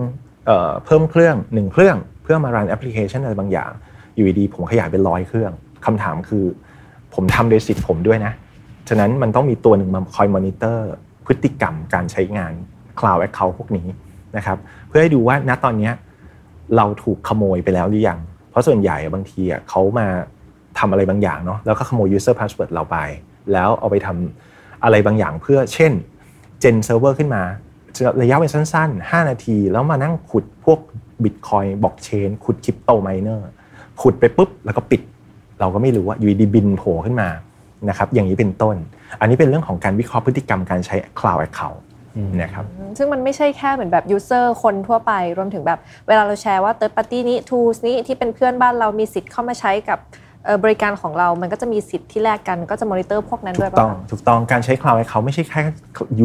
[0.84, 3.70] เพิ่มเครื่องหนึ่งเครื่องเพื่อมารันแอปพลิเคชันอะไรบางอย่าง
[4.14, 5.52] อยู่ดีผมขยายเป็นร้อยเครื่อง
[5.86, 6.44] คำถามคือ
[7.14, 8.32] ผมทำโดยสิทธิ์ผมด้วยนะ
[8.88, 10.86] ฉะนั้นมันต้องมีตัวหนึ่งมาคอยมอนิเตอร์
[11.26, 12.52] พฤติกรรมการใช้งาน
[12.98, 13.86] Cloud Account พวกนี้
[14.36, 14.58] นะครับ
[14.88, 15.92] เพื่อให้ดูว่าณตอนเนี้ย
[16.76, 18.18] เราถูกขโมยไปแล้วหรือยัง
[18.50, 20.06] เพราะส่วนใหญ่บางทีเขามา
[20.78, 22.96] ทำอะไรบางอย่างเนาะแล้วก็ขโมย user password เราไป
[23.52, 25.92] แล้วเอาไปทำอะไรบางอย่างเพื่อเช่น
[26.60, 27.42] gen เซิร์ฟเวอร์ขึ้นมา
[28.22, 30.78] ระยะเวลาสั้นๆ 5 นาที แล้วมานั่งขุดพวก
[31.24, 33.48] บิตคอยน์บล็อกเชนขุด crypto miner
[34.02, 35.02] ขุดไปปุ๊บ แล้วก็ปิด
[35.60, 37.28] เราก็ไม่รู้ว่าอยู่ดีบิลโผล่ขึ้นมา
[37.88, 38.76] นะครับอย่างนี้เป็นต้น
[39.20, 41.80] อันนี้เป็นเรื่องของการวิเคราะห์พฤติกรรมการใช้ Cloud Account
[42.40, 42.64] นะครับ
[42.98, 49.98] ซึ่งมันไม่ใช่แค่เหมือนแบบ user คนทั่วไปรวมถึงแบบเวลาเราแชร์ว่า third party นี้ tools นี้ที่เป็นเพื่อนบ้านเรามีสิทธิ์เข้ามาใช้กับ
[50.44, 55.62] เอ่อบริการของเรา มันก็จะมีสิทธิ์ที่แลกกันก็จะมอนิเตอร์พวกนั้นถูด้วยกป่ะต้องคะถูกต้องการใช้ Cloud Account ไม่ใช่แค่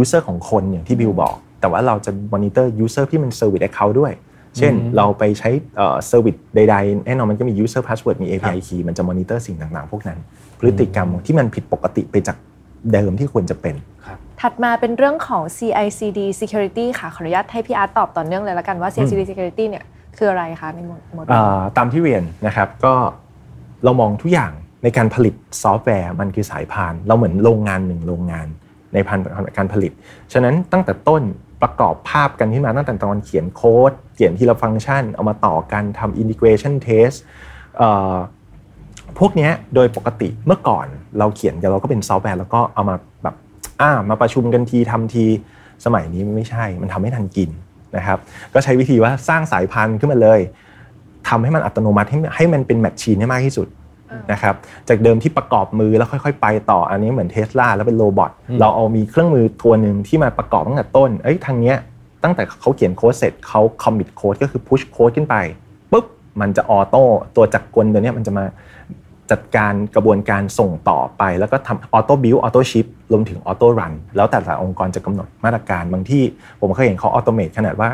[0.02, 4.14] user ของคนอย่างที่บิวบอก แต่ว่าเราจะ monitor user ที่มัน service account ด้วย
[4.58, 10.20] เช่น เราไปใช้เอ่อ service ใดๆแน่นอนมันก็มี user password มี API key มันจะ monitor สิ่งต่างๆ พวกนั้น
[10.60, 12.38] พฤติกรรมที่มันผิดปกติไปจาก
[12.94, 13.76] เดิมที่ควรจะเป็น
[14.42, 19.86] ถัดมาเป็นเรื่องของ CICD security ค่ะขออนุญาตให้พี่อาร์ตตอบต่อเนื่องเลยละกันว่า CICD security เนี่ย
[20.18, 20.80] คืออะไรคะใน
[21.14, 22.94] โมเดลอ่าตามที่เรียนนะครับก็
[23.84, 24.52] เรามองทุกอย่าง
[24.84, 28.48] ในการผลิตซอฟต์แวร์มันคือสายพาน เราเหมือนโรงงานหนึ่งโรงงาน
[28.94, 29.20] ในพัน
[29.58, 29.92] การผลิต
[30.34, 31.22] ฉะนั้นตั้งแต่ต้น
[31.62, 37.18] ประกอบภาพกันขึ้นมาตั้งแต่ตอนเขียนโค้ด เขียนทีละฟังก์ชัน เอามาต่อกันทำ integration test
[37.78, 38.16] เอ่อ
[39.20, 40.88] พวกเนี้ยโดยปกติเมื่อก่อน
[41.20, 43.36] เราเขียนกันเราก็เป็นซอฟต์แวร์แล้วก็เอามาแบบ
[43.82, 45.26] อ่ามาประชุมกันทีทำที
[45.86, 47.50] สมัยนี้ไม่ใช่ มันทำไม่ทันกิน
[47.98, 48.20] นะครับ
[48.54, 50.40] ก็ใช้วิธีว่าสร้างสายพันธุ์ขึ้นมาเลย
[51.30, 53.68] ทำให้มันอัตโนมัติให้ให้มันเป็น machine ให้มากที่สุด
[54.32, 54.56] นะครับ
[54.88, 61.78] จากเดิมที่ประกอบมือแล้วค่อย ๆ ไปต่ออันนี้เหมือนเทสลาแล้วเป็น robot เราเอามีเครื่องมือตัวหนึ่งที่มาประกอบตั้งแต่ต้นเอ้ยทางเนี้ย
[62.24, 65.36] ตั้งแต่เขาเขียนโค้ดเสร็จเขา commit โค้ดก็คือ push โค้ดขึ้นไป
[65.92, 66.06] ปุ๊บ
[66.42, 67.04] มันจะ auto
[67.36, 68.46] ตัวจักรกลตัวเนี้ยมันจะมา
[69.32, 76.24] จัดการกระบวนการส่งต่อไป แล้วก็ทำ auto build auto ship รวมถึง auto run แล้วแต่ละองค์กรจะกำหนดมาตรการบางที่
[76.62, 77.90] ผมเคยเห็นเขา automate ขนาดว่า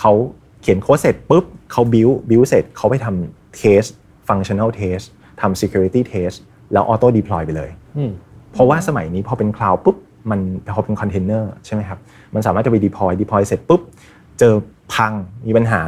[0.00, 0.12] เขา
[0.60, 3.82] เขียนโค้ดเสร็จปุ๊บเขาบิวบิวเสร็จเขาไปทำเทส
[4.28, 4.98] ฟังชั่น a ลเทส
[5.40, 6.36] ทำ security test
[6.72, 8.10] แล้ว auto deploy ไปเลยอืม
[8.52, 9.96] เพราะว่าสมัยนี้พอเป็นคลาวด์ปุ๊บ
[10.30, 10.40] มัน
[10.74, 11.98] พอเป็นคอนเทนเนอร์ใช่ไหมครับ
[12.34, 13.80] มันสามารถจะไปดีพลอยดีพลอยเสร็จปุ๊บ
[14.38, 14.54] เจอ
[14.94, 15.12] พัง
[15.46, 15.80] มีปัญหา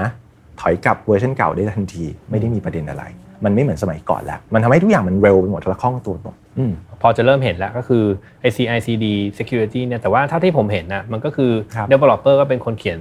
[0.61, 3.05] ถอยกลับเวอร์ชันเก่าได้ทันที ไม่ได้มีประเด็นอะไร
[3.44, 6.72] มันไม่เหมือนสมัยก่อนแล้ว มันทำให้ทุกอย่างมันเร็วไปหมดและคล่องตัวหมดอืม
[7.03, 8.05] พอจะเริ่มเห็นแล้วก็คือ
[8.40, 9.07] ไอ CICD
[9.38, 12.98] security เนี่ยแต่ว่าเท่าที่ผมเห็นนะมันก็คือครับ developer ก็เป็นคนเขียน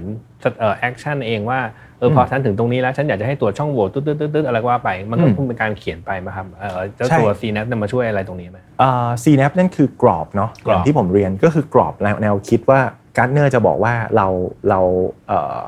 [0.58, 1.60] เอ่อ action เองว่า
[1.98, 12.80] เออพอฉันถึงตรงนี้แล้ว ฉันอยากจะให้ตรวจช่องโหว่ตึ๊ดตึ๊ดตึ๊ดตึ๊ดอะไรก็ว่าไป มันก็อืมคงเป็นการเขียนไปมาครับเออเจ้าใช่ตัว CNAP เนี่ยมาช่วยอะไรตรงนี้ไหมอ่า CNAP นั่นคือกรอบเนาะกรอบอย่างที่ผมเรียนก็คือกรอบแนวแนวคิดว่า
[13.16, 14.26] การ์ดเนอร์จะบอกว่าเรา
[14.70, 14.80] เรา
[15.28, 15.58] เอ่อ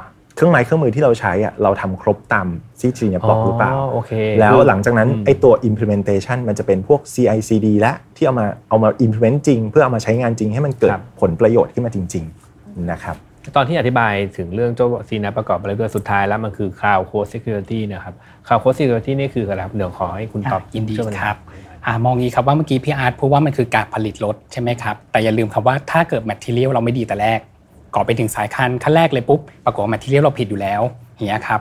[0.41, 2.47] เครื่องไม้เครื่องมือที่เราใช้อะเราทำครบตาม
[2.81, 12.25] ที่ CNAP บอกหรือเปล่าโอเคแล้วหลังจากนั้นอืมไอตัว implementation มันจะเป็นพวก CI/CD และที่เอามาเอามา implement จริง เพื่อเอามาใช้งานจริงให้มันเกิดครับผลประโยชน์ขึ้นมาจริง
[12.57, 13.17] ๆ นะครับ
[13.57, 18.15] ตอนที่อธิบายถึงเรื่องเจ้า CNAP ประกอบอะไรด้วยสุดท้ายแล้วมันคือ Cloud Code Security เนะครับ
[18.47, 21.37] Cloud Code Security นี่คืออะไรครับเดี๋ยวขอให้คุณตอบอะยินดีช่วยบรรยายครับ
[21.87, 27.41] อ่ามองงี้ครับว่าเมื่อกี้พี่อาร์ตพูดว่ามันคือการผลิตรถใช่ไหมครับแต่อย่าลืมครับว่าถ้าเกิด material เราไม่ดีแต่แรก
[27.95, 30.83] ก่อไปถึงสายพานขั้นแรกเลยปุ๊บปรากฏว่า material เราผิดอยู่แล้ว
[31.15, 31.61] อย่างเงี้ยครับ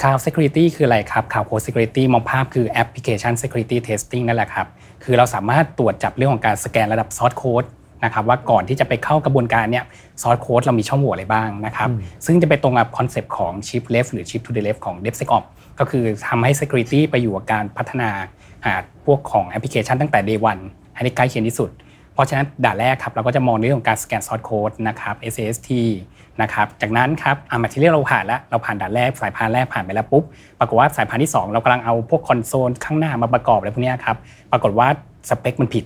[0.00, 4.66] Cloud Security คืออะไรครับ Cloud Code Security มองภาพคือ Application Security Testing นั่นแหละครับ
[5.04, 7.68] คือเราสามารถตรวจจับเรื่องของการสแกนระดับ Source Code
[8.04, 9.84] นะครับว่าก่อนที่จะไปเข้ากระบวนการเนี่ย
[10.22, 11.88] Source Code เรามีช่องโหว่อะไรบ้างนะครับ
[12.26, 18.10] ซึ่งจะไปตรงกับคอนเซปต์ของ Shift Left หรือ Shift to the Left ของ DevSecOps ก็คือทำให้ Security ไปอยู่กับการพัฒนา
[18.64, 18.72] อ่า
[19.04, 21.70] พวกของแอปพลิเคชันตั้งแต่ Day 1ให้ได้ใกล้เคียงที่สุด
[22.16, 25.70] เพราะฉะนั้นด่านแรกครับเราก็จะมองในเรื่องของการสแกน source code นะครับ SAST
[26.42, 30.24] นะครับจากนั้นครับอามาที่เรียกเราผ่านแล้วเราผ่านด่านแรกสายพานแรกผ่านไปแล้วปุ๊บ
[30.58, 34.16] ปรากฏว่าสายพานที่ 2 เรากำลังเอาพวกคอนโซลข้างหน้ามาประกอบอะไรพวกนี้ครับ
[34.52, 34.88] ปรากฏว่า
[35.28, 35.84] สเปคมันผิด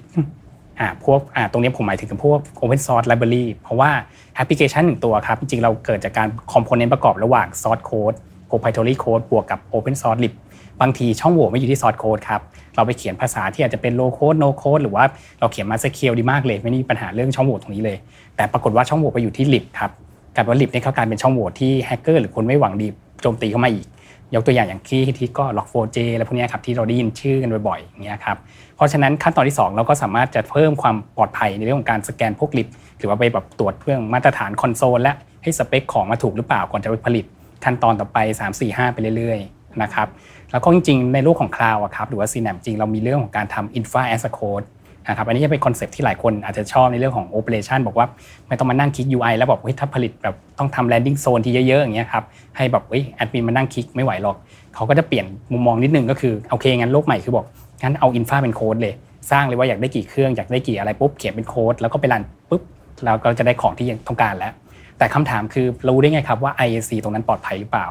[0.80, 3.90] อ่าพวกอ่าตรงนี้ผมหมายถึงพวก Open Source Library เพราะว่า
[4.34, 8.16] แอปพลิเคชันหนึ่งตัวครับ จริงๆเราเกิดจากการ component ประกอบระหว่าง Source Code
[8.48, 10.32] Proprietary Code บวกกับ Open Source lib
[10.80, 12.40] บางทีช่องโหว่ไม่อยู่ที่ source code ครับ
[12.76, 15.04] เราไปเขียนภาษาที่อาจจะเป็น low-code no-code หรือว่า
[15.40, 17.96] เราเขียนมาสเกลดีมากเลย ไม่มีปัญหาเรื่องช่องโหว่ตรงนี้เลย
[18.36, 19.90] แต่ปรากฏว่าช่องโหว่ไปอยู่ที่ lib ครับ
[20.34, 22.88] กลายเป็นว่า lib เนี่ยเขากลายเป็นช่องโหว่ที่แฮกเกอร์หรือคนไม่หวังดี
[23.22, 23.86] โจมตีเข้ามาอีก
[24.34, 28.36] ยกตัวอย่างอย่างที่ที่ก็ Log4j อะไรพวกนี้ครับที่เราได้ยินชื่อกันบ่อยๆอย่างเงี้ยครับ
[28.76, 35.12] เพราะฉะนั้นขั้นตอนที่ 2 เราก็สามารถจะเพิ่มความปลอดภัยในเรื่องของการสแกนพวก libหรือว่าไปแบบตรวจเฟืองมาตรฐานคอนโซลและ
[35.42, 37.24] ให้สเปคของมาถูกหรือเปล่าก่อนจะไปผลิต
[37.64, 40.08] ขั้นตอนต่อไป 3 4 5 ไปเรื่อยๆ นะครับ
[40.50, 44.66] แล้วก็จริงๆ ในโลกของคลาวด์ครับหรือว่า CNAPP จริงเรามีเรื่องของการทำ Infra as a Code
[45.08, 48.06] นะครับอันนี้จะเป็นคอนเซปที่หลายคนอาจจะชอบในเรื่องของ Operation บอกว่า
[48.48, 52.24] ไม่ต้องมานั่งคลิก UI แล้วบอกเฮ้ยถ้าผลิตแบบต้องทำ landing zone ที่เยอะๆอย่างเงี้ยครับ
[52.56, 54.36] ให้แบบเฮ้ยแอดมินมานั่งคลิกไม่ไหวหรอก
[54.74, 57.46] เขาก็จะเปลี่ยนมุมมองนิดนึงก็คือโอเคงั้นโลกใหม่คือบอก
[57.82, 58.94] งั้นเอา infra เป็นโค้ดเลย
[59.30, 62.62] สร้างเลยว่าอยากได้กี่เครื่องอยากได้กี่อะไรปุ๊บเขียนเป็นโค้ดแล้วก็ไปรันปุ๊บ
[63.04, 64.52] เราก็จะได้ของที่ต้องการแล้ว
[64.98, 67.86] แต่คำถามคือเรารู้ได้ไงครับว่า IAC ตรงนั้นปลอดภัยหรือเปล่า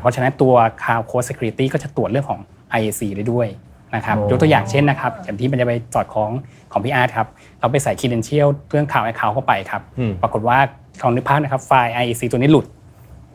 [0.00, 2.40] เพราะฉะนั้นตัว Cloud Code Security ก็จะตรวจเรื่องของ
[2.78, 3.48] IAC ได้ด้วย
[3.96, 6.30] นะครับโอ้ยกตัวอย่างเช่นนะครับอย่างที่มันจะไปสอดคล้อง
[6.72, 7.26] ของพี่อาร์ตครับ
[7.60, 10.58] เราไปใส่ credential เรื่อง Cloud Account เข้าไปครับอืมปรากฏว่า
[11.02, 12.66] ลองนึกภาพนะครับไฟล์ IAC ตัวนี้หลุด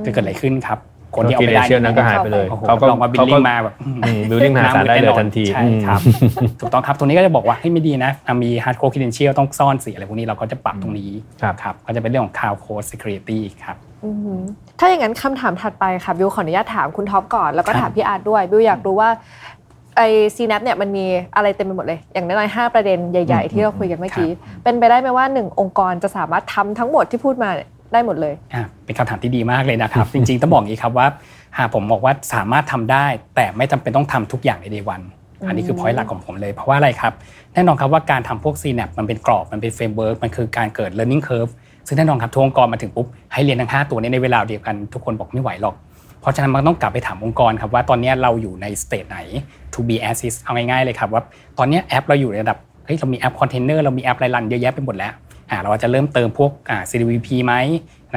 [0.05, 0.79] จะเกิดอะไรขึ้นครับ
[1.15, 3.73] คนที่เอาไปได้เชื่อนั้นก็หายไปเลยโอ้โหเขาก็ลองมาบิลเขาลิ่ก็งมาแบบ
[4.29, 6.01] billing มหาศาลได้เลยทันทีใช่ครับ
[6.59, 14.41] ถูกต้องครับตรงนี้ก็จะบอกว่าเฮ้ยไม่ดีนะอะมี hard code credential ต้องซ่อนสีอะไรพวกนี้เราก็จะปรับตรงนี้ครับครับก็จะเป็นเรื่องของ cloud code security ครับอือหือ
[14.79, 19.09] ถ้าอย่างนั้นคำถามถัดไปค่ะบิวขออนุญาตถามคุณท็อปก่อนแล้วก็ครับถามพี่อาร์ตด้วยบิวอยากรู้ว่า
[19.97, 20.01] ไอ
[20.35, 24.29] CNAPP เนี่ยมันมีอะไรเต็มไปหมดเลย อย่างน้อยๆห้าประเด็นใหญ่ ๆ ที่เราคุยกันเมื่อกี้
[24.63, 31.07] เป็นไปได้ไหมว่าหนึ่งองค์กรจะสามารถทำทั้งหมดที่พูดมาเนี่ย ได้หมดเลยอะเป็นคำถามที่ดีมากเลยนะครับ จริงๆต้องบอกอย่างนี้ครับว่า
[31.57, 35.01] หากผมบอกว่าสามารถทำได้ แต่ไม่จำเป็นต้องทำทุกอย่างใน day one
[35.47, 37.13] อันนี้คือ point หลักของผมเลย เพราะว่าอะไรครับ
[37.53, 41.51] แน่นอนครับว่าการทำพวก c n a p มันเป็นกรอบมันเป็น framework มันคือการเกิด learning curve
[41.87, 45.75] ซึ่งแน่นอนครับทุกองค์กรมาถึงปุ๊บให้เรียนทั้ง 5 ตัวนี้ในเวลาเดียวกันทุกคนบอกไม่ไหวหรอก
[46.21, 49.19] เพราะฉะนั้นมันต้องกลับไปถามองค์กรครับว่าตอนนี้เราอยู่ใน stage ไหน
[49.73, 51.21] to be as is เอาง่ายๆเลยครับว่า
[51.57, 57.53] ตอนนี้แอปเราอยู่ในระดับเฮ้ยเรามีแอปคอนเทนเนอร์เรามีแอปไรลันเยอะแยะไปหมดแล้วอ่า เราจะเริ่มเติมพวกอ่า CWPP ไหม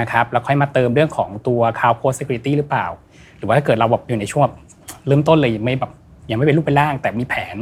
[0.01, 2.87] นะครับแล้วค่อยมาเติมเรื่องของตัว Cloud Post Security หรือเปล่า
[3.39, 4.57] หรือว่าถ้าเกิดเราแบบอยู่ในช่วงแบบ
[5.07, 5.93] เริ่มต้นเลยยังไม่แบบ
[6.31, 7.57] ยังไม่เป็นรูปเป็นร่าง แต่มีแผน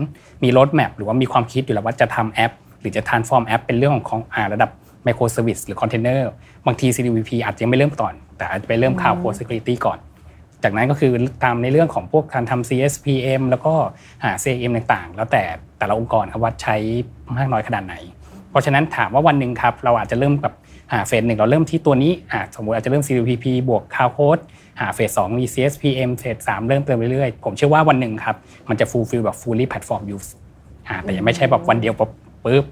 [0.44, 4.70] มีรถแมพหรือว่ามีความคิดอยู่แล้วว่าจะทำแอป หรือจะ transform แอป เป็นเรื่องของของอ่าระดับ
[5.06, 6.20] micro service หรือ container
[6.66, 9.98] บางที CDVP อาจจะยังไม่เริ่มก่อน แต่อาจจะไปเริ่ม Cloud Post Security ก่อน
[10.64, 11.12] จากนั้นก็คือ
[11.44, 13.74] ตามในเรื่องของพวกการทำ CSPM แล้วก็
[14.24, 15.42] หา CAM ต่างๆ แล้วแต่
[15.78, 16.76] แต่ละองค์กรครับว่าใช้
[17.37, 17.94] มากน้อยขนาดไหน
[18.55, 20.55] เพราะฉะนั้นถามว่าวันหนึ่งครับเราอาจจะเริ่มแบบ
[20.93, 22.12] หาเฟสหนึ่งเราเริ่มที่ตัวนี้
[22.57, 24.43] สมมติอาจจะเริ่ม CWPP บวก Cloud Code
[24.81, 28.37] หาเฟสสองมี CSPM เฟสสามเริ่มเติมเรื่อยๆ ผมเชื่อว่าวันหนึ่งครับ
[28.69, 30.31] มันจะ fulfill แบบ fully platform use
[31.03, 32.11] แต่ยังไม่ใช่แบบวันเดียวปุ๊บ
[32.45, 32.64] ปุ๊บ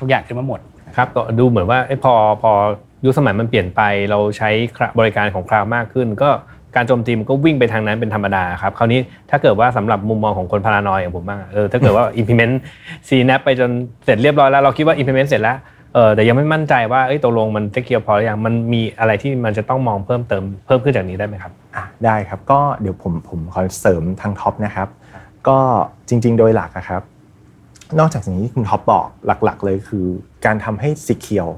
[0.00, 0.60] ทุกอย่างขึ้นมาหมด
[0.96, 2.52] ครับก็ดูเหมือนว่าพอพอ
[3.04, 4.50] ยุคสมัยมันเปลี่ยนไปเราใช้
[4.98, 6.30] บริการของคลาวมากขึ้น ก็
[6.76, 12.54] การโจมตีมันก็วิ่งไปทางนั้นเป็นธรรมดาครับคราวนี้ถ้าเกิดว่าสำหรับมุมมองของคนพารานอยอย่างผมบ้างอะเออถ้าเกิดว่า implement
[13.08, 13.70] CNAPP ไปจน
[14.04, 15.56] เสร็จเรียบร้อยแล้วเราคิดว่า implement เสร็จแล้ว
[15.94, 24.88] เออแต่ยังไม่มั่นใจว่าเอ้ยตกลงมัน take care พอหรือยังมันมีอะไรที่มันจะต้องมองเพิ่มเติมเพิ่มขึ้นจากนี้ได้ไหมครับอะได้ครับก็เดี๋ยวผมผมขอเสริมทางท็อปนะครับ
[25.48, 25.58] ก็
[26.08, 27.02] จริง ๆ โดยหลักอะครับ
[27.98, 30.06] นอกจากสิ่งที่คุณท็อปบอกหลัก ๆ เลยคือ
[30.46, 31.48] การทำให้ secure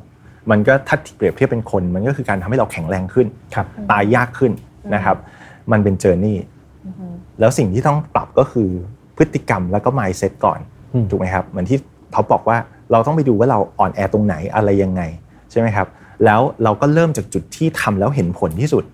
[0.50, 4.52] มันก็ถ้าเปรียบเทียบเป็นคน มันก็คือการทำให้เราแข็งแรงขึ้นครับตายยากขึ้น
[4.94, 5.16] นะครับ
[5.72, 6.38] มันเป็น journey
[7.40, 8.68] แล้วสิ่งที่ต้องปรับก็คือ
[9.16, 10.59] พฤติกรรมแล้วก็ mindset ก่อน
[10.94, 11.79] อืมถูกไหมครับเหมือนที่
[12.14, 12.57] ท็อปบอกว่า
[12.92, 15.03] เราต้องไปดูว่าเราอ่อนแอตรงไหนอะไรยังไง
[15.51, 15.87] ใช่ไหมครับ
[16.25, 18.85] แล้วเราก็เริ่มจากจุดที่ทำแล้วเห็นผลที่สุด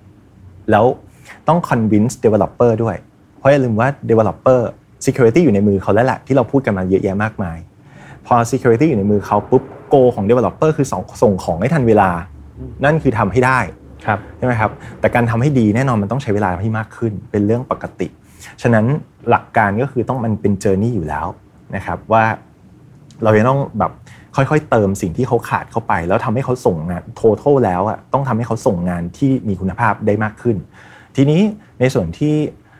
[0.71, 0.85] แล้ว
[1.49, 2.97] ต้อง convince developer ด้วย
[3.39, 4.61] เพราะอย่าลืมว่า developer
[5.05, 7.59] security อยู่ในมือเขาแล้วแหละที่เราพูดกันมาเยอะแยะมากมาย
[8.27, 12.11] พอ security อยู่ในมือเขาปุ๊บโกของ developer คือส่งส่งของให้ทันเวลา
[12.85, 13.82] นั่นคือทำให้ได้ครับ
[14.39, 18.09] ใช่ไหมครับแต่การทำให้ดีแน่นอนมันต้องใช้เวลาที่มากขึ้นเป็นเรื่องปกติ
[18.63, 18.87] ฉะนั้น
[19.31, 21.27] หลักการก็คือต้องมันเป็นเจอร์นี่อยู่แล้ว
[21.77, 22.25] นะครับว่า
[23.23, 23.93] เราจะต้องแบบ
[24.37, 30.57] ค่อยๆ เติมสิ่งที่เขาขาดเข้าไป แล้วทำให้เขาส่งงาน total แล้วอะต้องทำให้เขาส่งงานที่มีคุณภาพได้มากขึ้น
[31.17, 31.41] ทีนี้
[31.81, 32.37] ในส่วนที่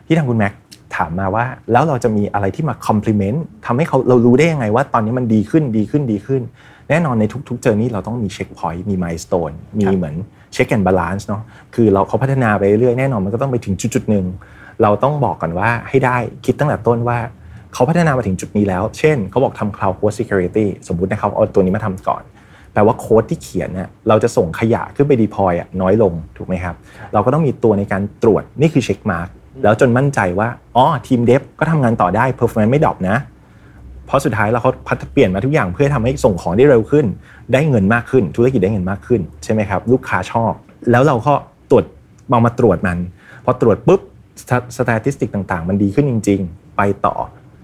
[0.07, 0.53] ที่ทางคุณแม็ก
[0.97, 6.43] ถามมาว่า แล้วเราจะมีอะไรที่มา complement ทำให้เขาเรารู้ได้ยังไงว่าตอนนี้มันดีขึ้นดีขึ้นดีขึ้น
[6.89, 10.15] แน่นอนในทุกๆ journey เราต้องมี checkpoint มี milestone มีเหมือน
[10.53, 11.43] check and balance เนาะ
[11.75, 14.27] คือเราเขาพัฒนาไปเรื่อยๆแน่นอนมันก็ต้องไปถึงจุดๆหนึ่ง
[14.83, 17.19] เราต้องบอกก่อนว่าให้ได้คิดตั้งแต่ต้นว่า
[17.75, 22.23] เขาพัฒนามาถึงจุดนี้แล้ว เช่น เขาบอกทำ cloud code security สมมุตินะครับเอาตัวนี้มาทำก่อน
[22.73, 26.75] แปลว่าโค้ดที่เขียนเนี่ยเราจะส่งขยะขึ้นไป deploy อะน้อยลงถูกไหมครับ
[27.13, 29.29] เราก็ต้องมีตัวในการตรวจนี่คือ checkmark
[29.63, 33.42] แล้วจนมั่นใจว่าอ๋อทีม Dev ก็ทำงานต่อได้ performance ไม่ drop นะเพ
[34.13, 37.07] ราะสุดท้ายเราเขาพัฒเปลี่ยนมาทุกอย่างเพื่อทำให้ส่งของได้เร็วขึ้น
[37.53, 40.53] ได้เงินมากขึ้น ธุรกิจได้เงินมากขึ้นใช่ไหมครับลูกค้าชอบ
[40.91, 41.35] แล้วเราก็
[41.71, 41.85] ตรวจ
[42.33, 42.99] มามาตรวจมัน
[43.45, 44.01] พอตรวจปุ๊บ
[44.77, 47.15] สถิติต่างๆ มันดีขึ้นจริง ๆ ไปต่อ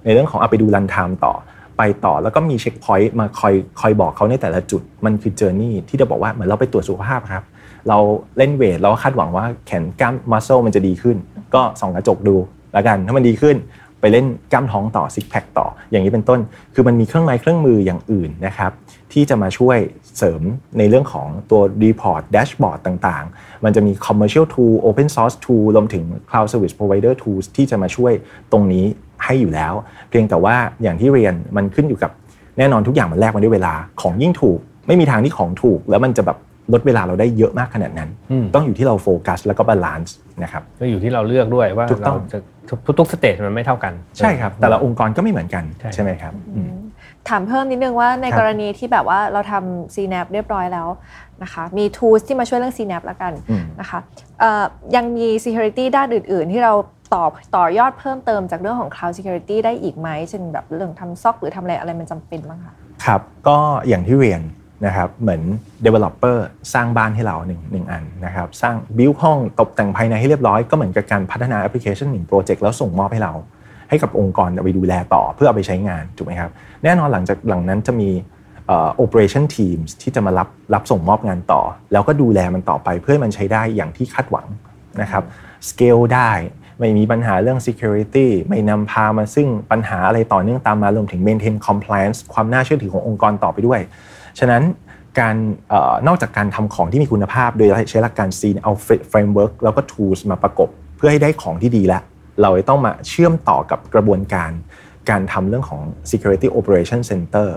[0.04, 1.32] ในเรื่องของเอาไปดู runtime ต่อ
[1.78, 7.44] ไปต่อแล้วก็มี checkpoint มาคอยคอยบอกเขาในแต่ละจุดมันคือ journey ที่จะบอกว่าเหมือนเราไปตรวจสุขภาพครับ
[7.88, 7.98] เรา
[8.38, 11.16] เล่น weight เราคาดหวังว่าแขนกล้าม muscle มันจะดีขึ้น
[11.54, 12.36] ก็ส่องกระจกดู
[12.72, 13.56] แล้วกันถ้ามันดีขึ้น
[14.00, 16.40] ไปเล่นกล้ามท้องต่อซิกแพคต่อ อย่างนี้เป็นต้น
[16.74, 18.72] คือมันมีเครื่องไม้เครื่องมืออย่างอื่นนะครับ
[19.12, 19.78] ที่จะมาช่วย
[20.16, 20.42] เสริม
[20.78, 28.12] ในเรื่องของตัว report dashboard ต่างๆ มันจะมี commercial tool open source tool รวมถึง cloud service provider tools ที่จะมาช่วย
[28.52, 28.84] ตรงนี้
[29.24, 29.72] ให้อยู่แล้ว
[30.10, 32.10] เพียงแต่ว่าอย่างที่เรียนมันขึ้นอยู่กับ
[32.58, 36.38] แน่นอนทุกอย่างมันแลกมาด้วยเวลาของยิ่งถูก ไม่มีทางที่ของถูก แล้วมันจะแบบ
[36.72, 46.70] ลดเวลาเราได้เยอะมากขนาดนั้นอืมต้องอยู่ที่เราโฟกัสแล้วก็ balanceซ์นะครับก็อยู่ที่เราเลือกด้วยว่าถูกต้เราองจะ ทุกทุก stage มันไม่เท่ากัน ใช่ครับ แต่ละองค์กรก็ไม่เหมือนกันใช่ใช่ไหมครับอืม
[47.28, 50.88] ถามเพิ่มนิดนึงว่าในครับกรณีที่แบบว่าเราทำ CNAPP เรียบร้อยแล้ว
[51.42, 53.98] นะคะมี tools ที่มาช่วยเรื่อง CNAPP ละกันอืมนะคะ
[54.40, 54.64] เอ่อ
[54.96, 56.72] ยังมี security ด้านอื่น ๆ ที่เรา
[57.14, 57.24] ต่อ
[57.56, 63.56] ต่อยอดเพิ่มเติมจากเรื่องของ cloud security ได้อีกไหมเช่นแบบเรื่องทำ SOC หรือทำอะไรอะไรมันจำเป็นบ้างคะครับ ก็
[63.88, 64.40] อย่างที่เรียน
[64.86, 65.42] นะครับเหมือน
[65.84, 66.36] developer
[66.74, 73.34] สร้างบ้านให้เราหนึ่งหนึ่งอันนะครับสร้าง build ห้องตกแต่งภายในให้เรียบร้อยก็เหมือนกับการพัฒนาแอปพลิเคชันหนึ่งโปรเจกต์แล้วส่งมอบให้เรา
[73.88, 76.50] ให้กับองค์กรเอาไปดูแลต่อเพื่อเอาไปใช้งานถูกไหมครับ
[76.84, 78.10] แน่นอนหลังจากหลังนั้นจะมี
[78.66, 81.62] เอ่อ operation teams ที่จะมารับรับส่งมอบงานต่อ
[81.92, 84.46] แล้วก็ดูแลมันต่อไปเพื่อให้มันใช้ได้อย่างที่คาดหวัง
[85.02, 85.22] นะครับ
[85.68, 86.30] scale ได้
[86.78, 93.80] ไม่มีปัญหาเรื่อง security ไม่นำพามาซึ่งปัญหาอะไรต่อเนื่องตามมารวมถึง maintain compliance ความน่าเชื่อถือขององค์กรต่อไปด้วย
[94.38, 94.62] ฉะนั้น
[95.20, 95.36] การ
[95.68, 98.72] เออนอกจากการทำของที่มีคุณภาพ โดยใช้หลักการ C เอา
[99.12, 102.02] framework แล้วก็ tools มาประกบ เพื่อให้ได้ของที่ดีแล้ว
[102.42, 104.50] เราจะต้องมาเชื่อมต่อกับกระบวนการ
[105.10, 107.48] การทำเรื่องของ security operation center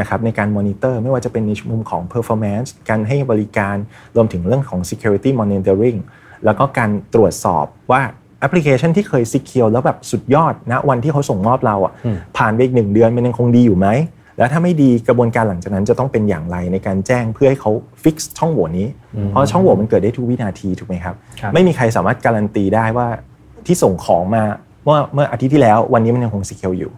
[0.00, 3.76] นะครับในการ monitor ไม่ว่าจะเป็นในมุมของ performance การให้บริการ
[4.16, 5.98] รวมถึงเรื่องของ security monitoring
[6.44, 8.02] แล้วก็การตรวจสอบว่า
[8.40, 11.92] แอปพลิเคชันที่เคย secure แล้วแบบสุดยอดณวันที่เขาส่งมอบเราอะ
[12.36, 13.88] ผ่านไปอีกหนึ่งเดือนมันยังคงดีอยู่ไหม
[14.40, 17.70] แล้วถ้าไม่ดีกระบวนการหลังจากนั้นจะต้องเป็นอย่างไรในการแจ้งเพื่อให้เขา
[18.02, 18.88] fix ช่องโหว่นี้
[19.28, 23.06] เพราะช่องโหว่มันเกิดได้ทุกวินาทีถูกไหมครับครับ ไม่มีใครสามารถการันตีได้ว่า
[23.66, 24.42] ที่ส่งของมา
[24.84, 26.92] เมื่อเมื่ออาทิตย์ที่แล้ว วันนี้มันยังคง secure อยู่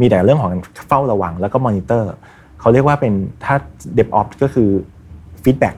[0.00, 2.04] มีแต่เรื่องของการเฝ้าระวังแล้วก็ monitor
[2.60, 3.12] เขาเรียกว่าเป็น
[3.44, 3.54] ถ้า
[3.98, 4.70] DevOps ก็คือ
[5.44, 5.76] feedback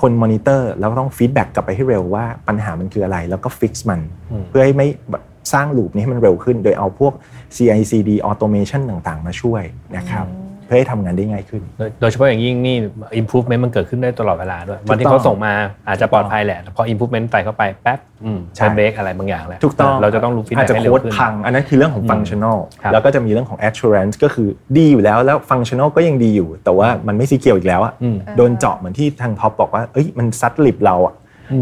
[0.00, 4.00] คนมอนิเตอร์แล้วก็ต้อง feedback กลับไปให้เร็วว่าปัญหามันคืออะไร แล้วก็ fix มัน
[4.48, 7.12] เพื่อให้ไม่แบบ สร้างลูปนี้ให้มันเร็วขึ้น โดยเอาพวก
[7.56, 9.62] CI/CD automation ต่างๆ มาช่วย
[9.96, 10.26] นะครับ
[10.66, 12.76] เพื่อให้ทำงานได้ง่ายขึ้น โดยโดยเฉพาะอย่างยิ่งนี่
[13.20, 15.52] improvement มันเกิดขึ้นได้ตลอดเวลาด้วย วันที่ถูกต้องเขาส่งมา
[15.88, 31.14] อาจจะปลอดภัยแหละแต่พอ improvement ใส่เข้าไปแป๊บอืมใช่ใช้เบรกอะไรบางอย่างแหละถูกต้องเราจะต้องรู้อาจ feedback จะให้เร็โค้วดขึ้นพัง อันนั้นคือเรื่องของ functional ครับแล้วก็จะมีเรื่องของ assurance ก็คือดีอยู่แล้วแล้ว functional ก็ยังดีอยู่ แต่ว่ามันไม่ซีเคียวอีกแล้วอะอืมโดนเจาะเหมือนที่ทางท็อปบอกว่าเอ้ยมันซัดลิบเราอะ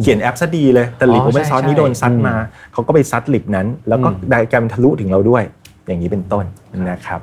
[0.03, 2.37] เขียนแอปซะดีเลย แต่ลิบอ๋อ open source ใช่นี้โดนซัดอืมมา
[2.73, 5.43] เขาก็ไปซัดลิบนั้น แล้วก็อืมได้กลายเป็นทะลุถึงเราด้วย
[5.87, 6.45] อย่างนี้เป็นต้น
[6.91, 7.21] นะครับ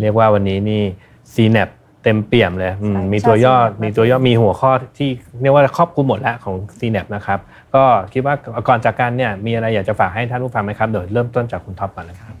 [0.00, 0.82] เรียกว่าวันนี้นี่
[1.34, 1.68] CNAP
[2.02, 7.38] เต็มเปี่ยมเลยอืมใช่มีตัวย่อใช่ CNAP มีตัวย่อ มีหัวข้อที่เรียกว่าครอบคลุมหมดแล้วของ CNAP นะครับ
[7.74, 8.34] ก็คิดว่า
[8.68, 12.34] ก่อนจากกันเนี่ยมีอะไรอยากจะฝากให้ท่านผู้ฟังไหมครับเดี๋ยวเริ่มต้นจากคุณท็อปก่อนนะครับ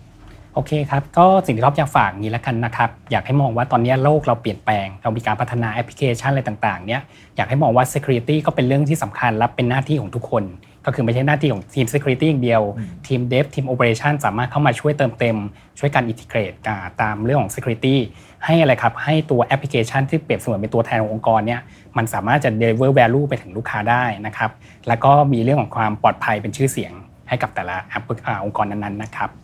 [0.54, 7.02] โอเคครับก็สิ่งที่ท็อปอยากฝากนี้แล้วกันนะครับอยากให้มองว่าตอนนี้โลกเราเปลี่ยนแปลง เรามีการพัฒนาแอปพลิเคชันอะไรต่างๆเนี้ย
[7.36, 10.44] อยากให้มองว่า Security ก็เป็นเรื่องที่สำคัญและเป็นหน้าที่ของทุกคน
[10.86, 12.62] ก็คือไม่ใช่หน้าที่ของทีม Security อย่างเดียว
[13.06, 15.36] ทีม Dev ทีม Operation สามารถเข้ามาช่วยเติมเต็ม
[15.78, 17.96] ช่วยการ Integrate อ่าตามเรื่องของ Security
[18.44, 21.60] ให้อะไรครับให้ตัวแอปพลิเคชันที่เปรียบเสมือนเป็นตัวแทนขององค์กรเนี่ย
[21.96, 24.50] มันสามารถจะ deliver value ไปถึงลูกค้าได้นะครับ
[24.88, 26.92] แล้วก็มีเรื่องของความปลอดภัยเป็นชื่อเสียง
[27.28, 29.41] ให้กับแต่ละแอปอ่าองค์กรนั้นๆนะครับครับ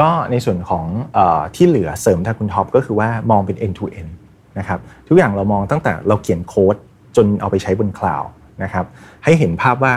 [0.00, 1.18] ก็ในส่วนของอ
[1.54, 4.12] ที่เหลือเสริมทางคุณท็อปก็คือว่ามองเป็น end to end
[4.58, 6.76] นะครับทุกอย่างเรามองตั้งแต่เราเขียนโค้ด
[7.16, 8.30] จนเอาไปใช้บนคลาวด์
[8.62, 8.84] นะครับ
[9.24, 9.94] ให้เห็นภาพว่า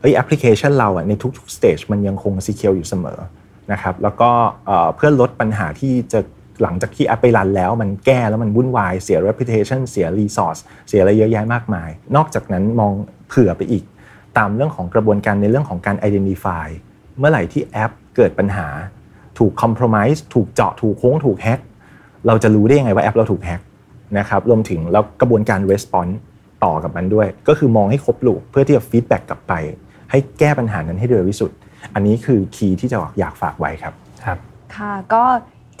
[0.00, 3.18] เอ้ยแอปพลิเคชันเราอะในทุกๆ stage มันยังคง secure อยู่เสมอ
[3.72, 4.30] นะครับแล้วก็
[4.66, 6.20] เอ่อเพื่อลดปัญหาที่จะ
[6.62, 12.92] หลังจากที่แอปไปรันแล้วมันแก้แล้วมันวุ่นวาย เสีย reputation เสีย resource เสียอะไรเยอะแยะมากมาย นอกจากนั้นมอง
[13.28, 13.84] เผื่อไปอีก
[14.38, 16.66] ตามเรื่องของกระบวนการในเรื่องของการ identify
[17.18, 18.68] เมื่อไหร่ที่แอปเกิดปัญหา
[19.40, 21.60] ถูก compromise ถูกเจาะถูกโค้งถูกแฮ็ก
[22.26, 23.60] เราจะรู้ได้ยังไงว่าแอปเราถูกแฮ็ก
[24.18, 26.14] นะครับรวมถึงแล้วกระบวนการ response
[26.64, 29.52] ต่อกับมันด้วย ก็คือมองให้ครบลูกเพื่อที่จะ feedback กลับไป
[30.10, 31.50] ให้แก้ปัญหานั้นให้เร็วที่สุด
[31.94, 34.38] อันนี้คือคีย์ที่จะอยากฝากไว้ครับครับ
[34.76, 35.24] ค่ะก็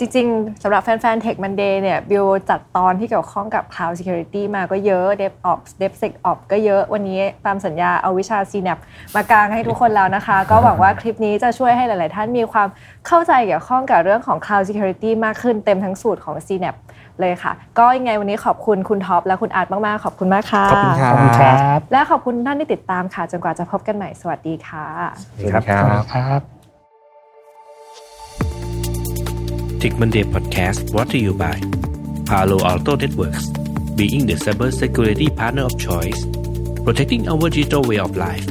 [0.00, 8.78] จริงๆสำหรับแฟนๆ Tech Monday เนี่ยบิวจัดตอนที่เกี่ยวข้องกับ Cloud Security มาก็เยอะ DevOps DevSecOps ก็เยอะวันนี้ตามสัญญาเอาวิชา CNAP
[9.14, 12.68] มากางให้ทุกคนแล้วนะคะ ก็หวังว่าคลิปนี้จะช่วยให้หลายๆ ท่านมีความ
[13.06, 16.76] เข้าใจเกี่ยวข้องกับเรื่องของ Cloud Security มากขึ้นเต็มทั้งสูตรของ CNAP
[17.20, 24.86] เลยค่ะ ก็ยังไงวันนี้ขอบคุณคุณท็อปและคุณอาร์ตมาก ๆ ขอบคุณมากค่ะ ขอบคุณครัขอบคุณครับและขอบคุณท่านที่ติดตามค่ะ จนกว่าจะพบกันใหม่ สวัสดีค่ะ
[25.52, 26.59] ครับครับครับ
[29.80, 31.58] Tick Monday Podcast brought to you by
[32.26, 33.48] Palo Alto Networks
[33.96, 36.26] being the cybersecurity partner of choice
[36.84, 38.46] protecting our digital way of life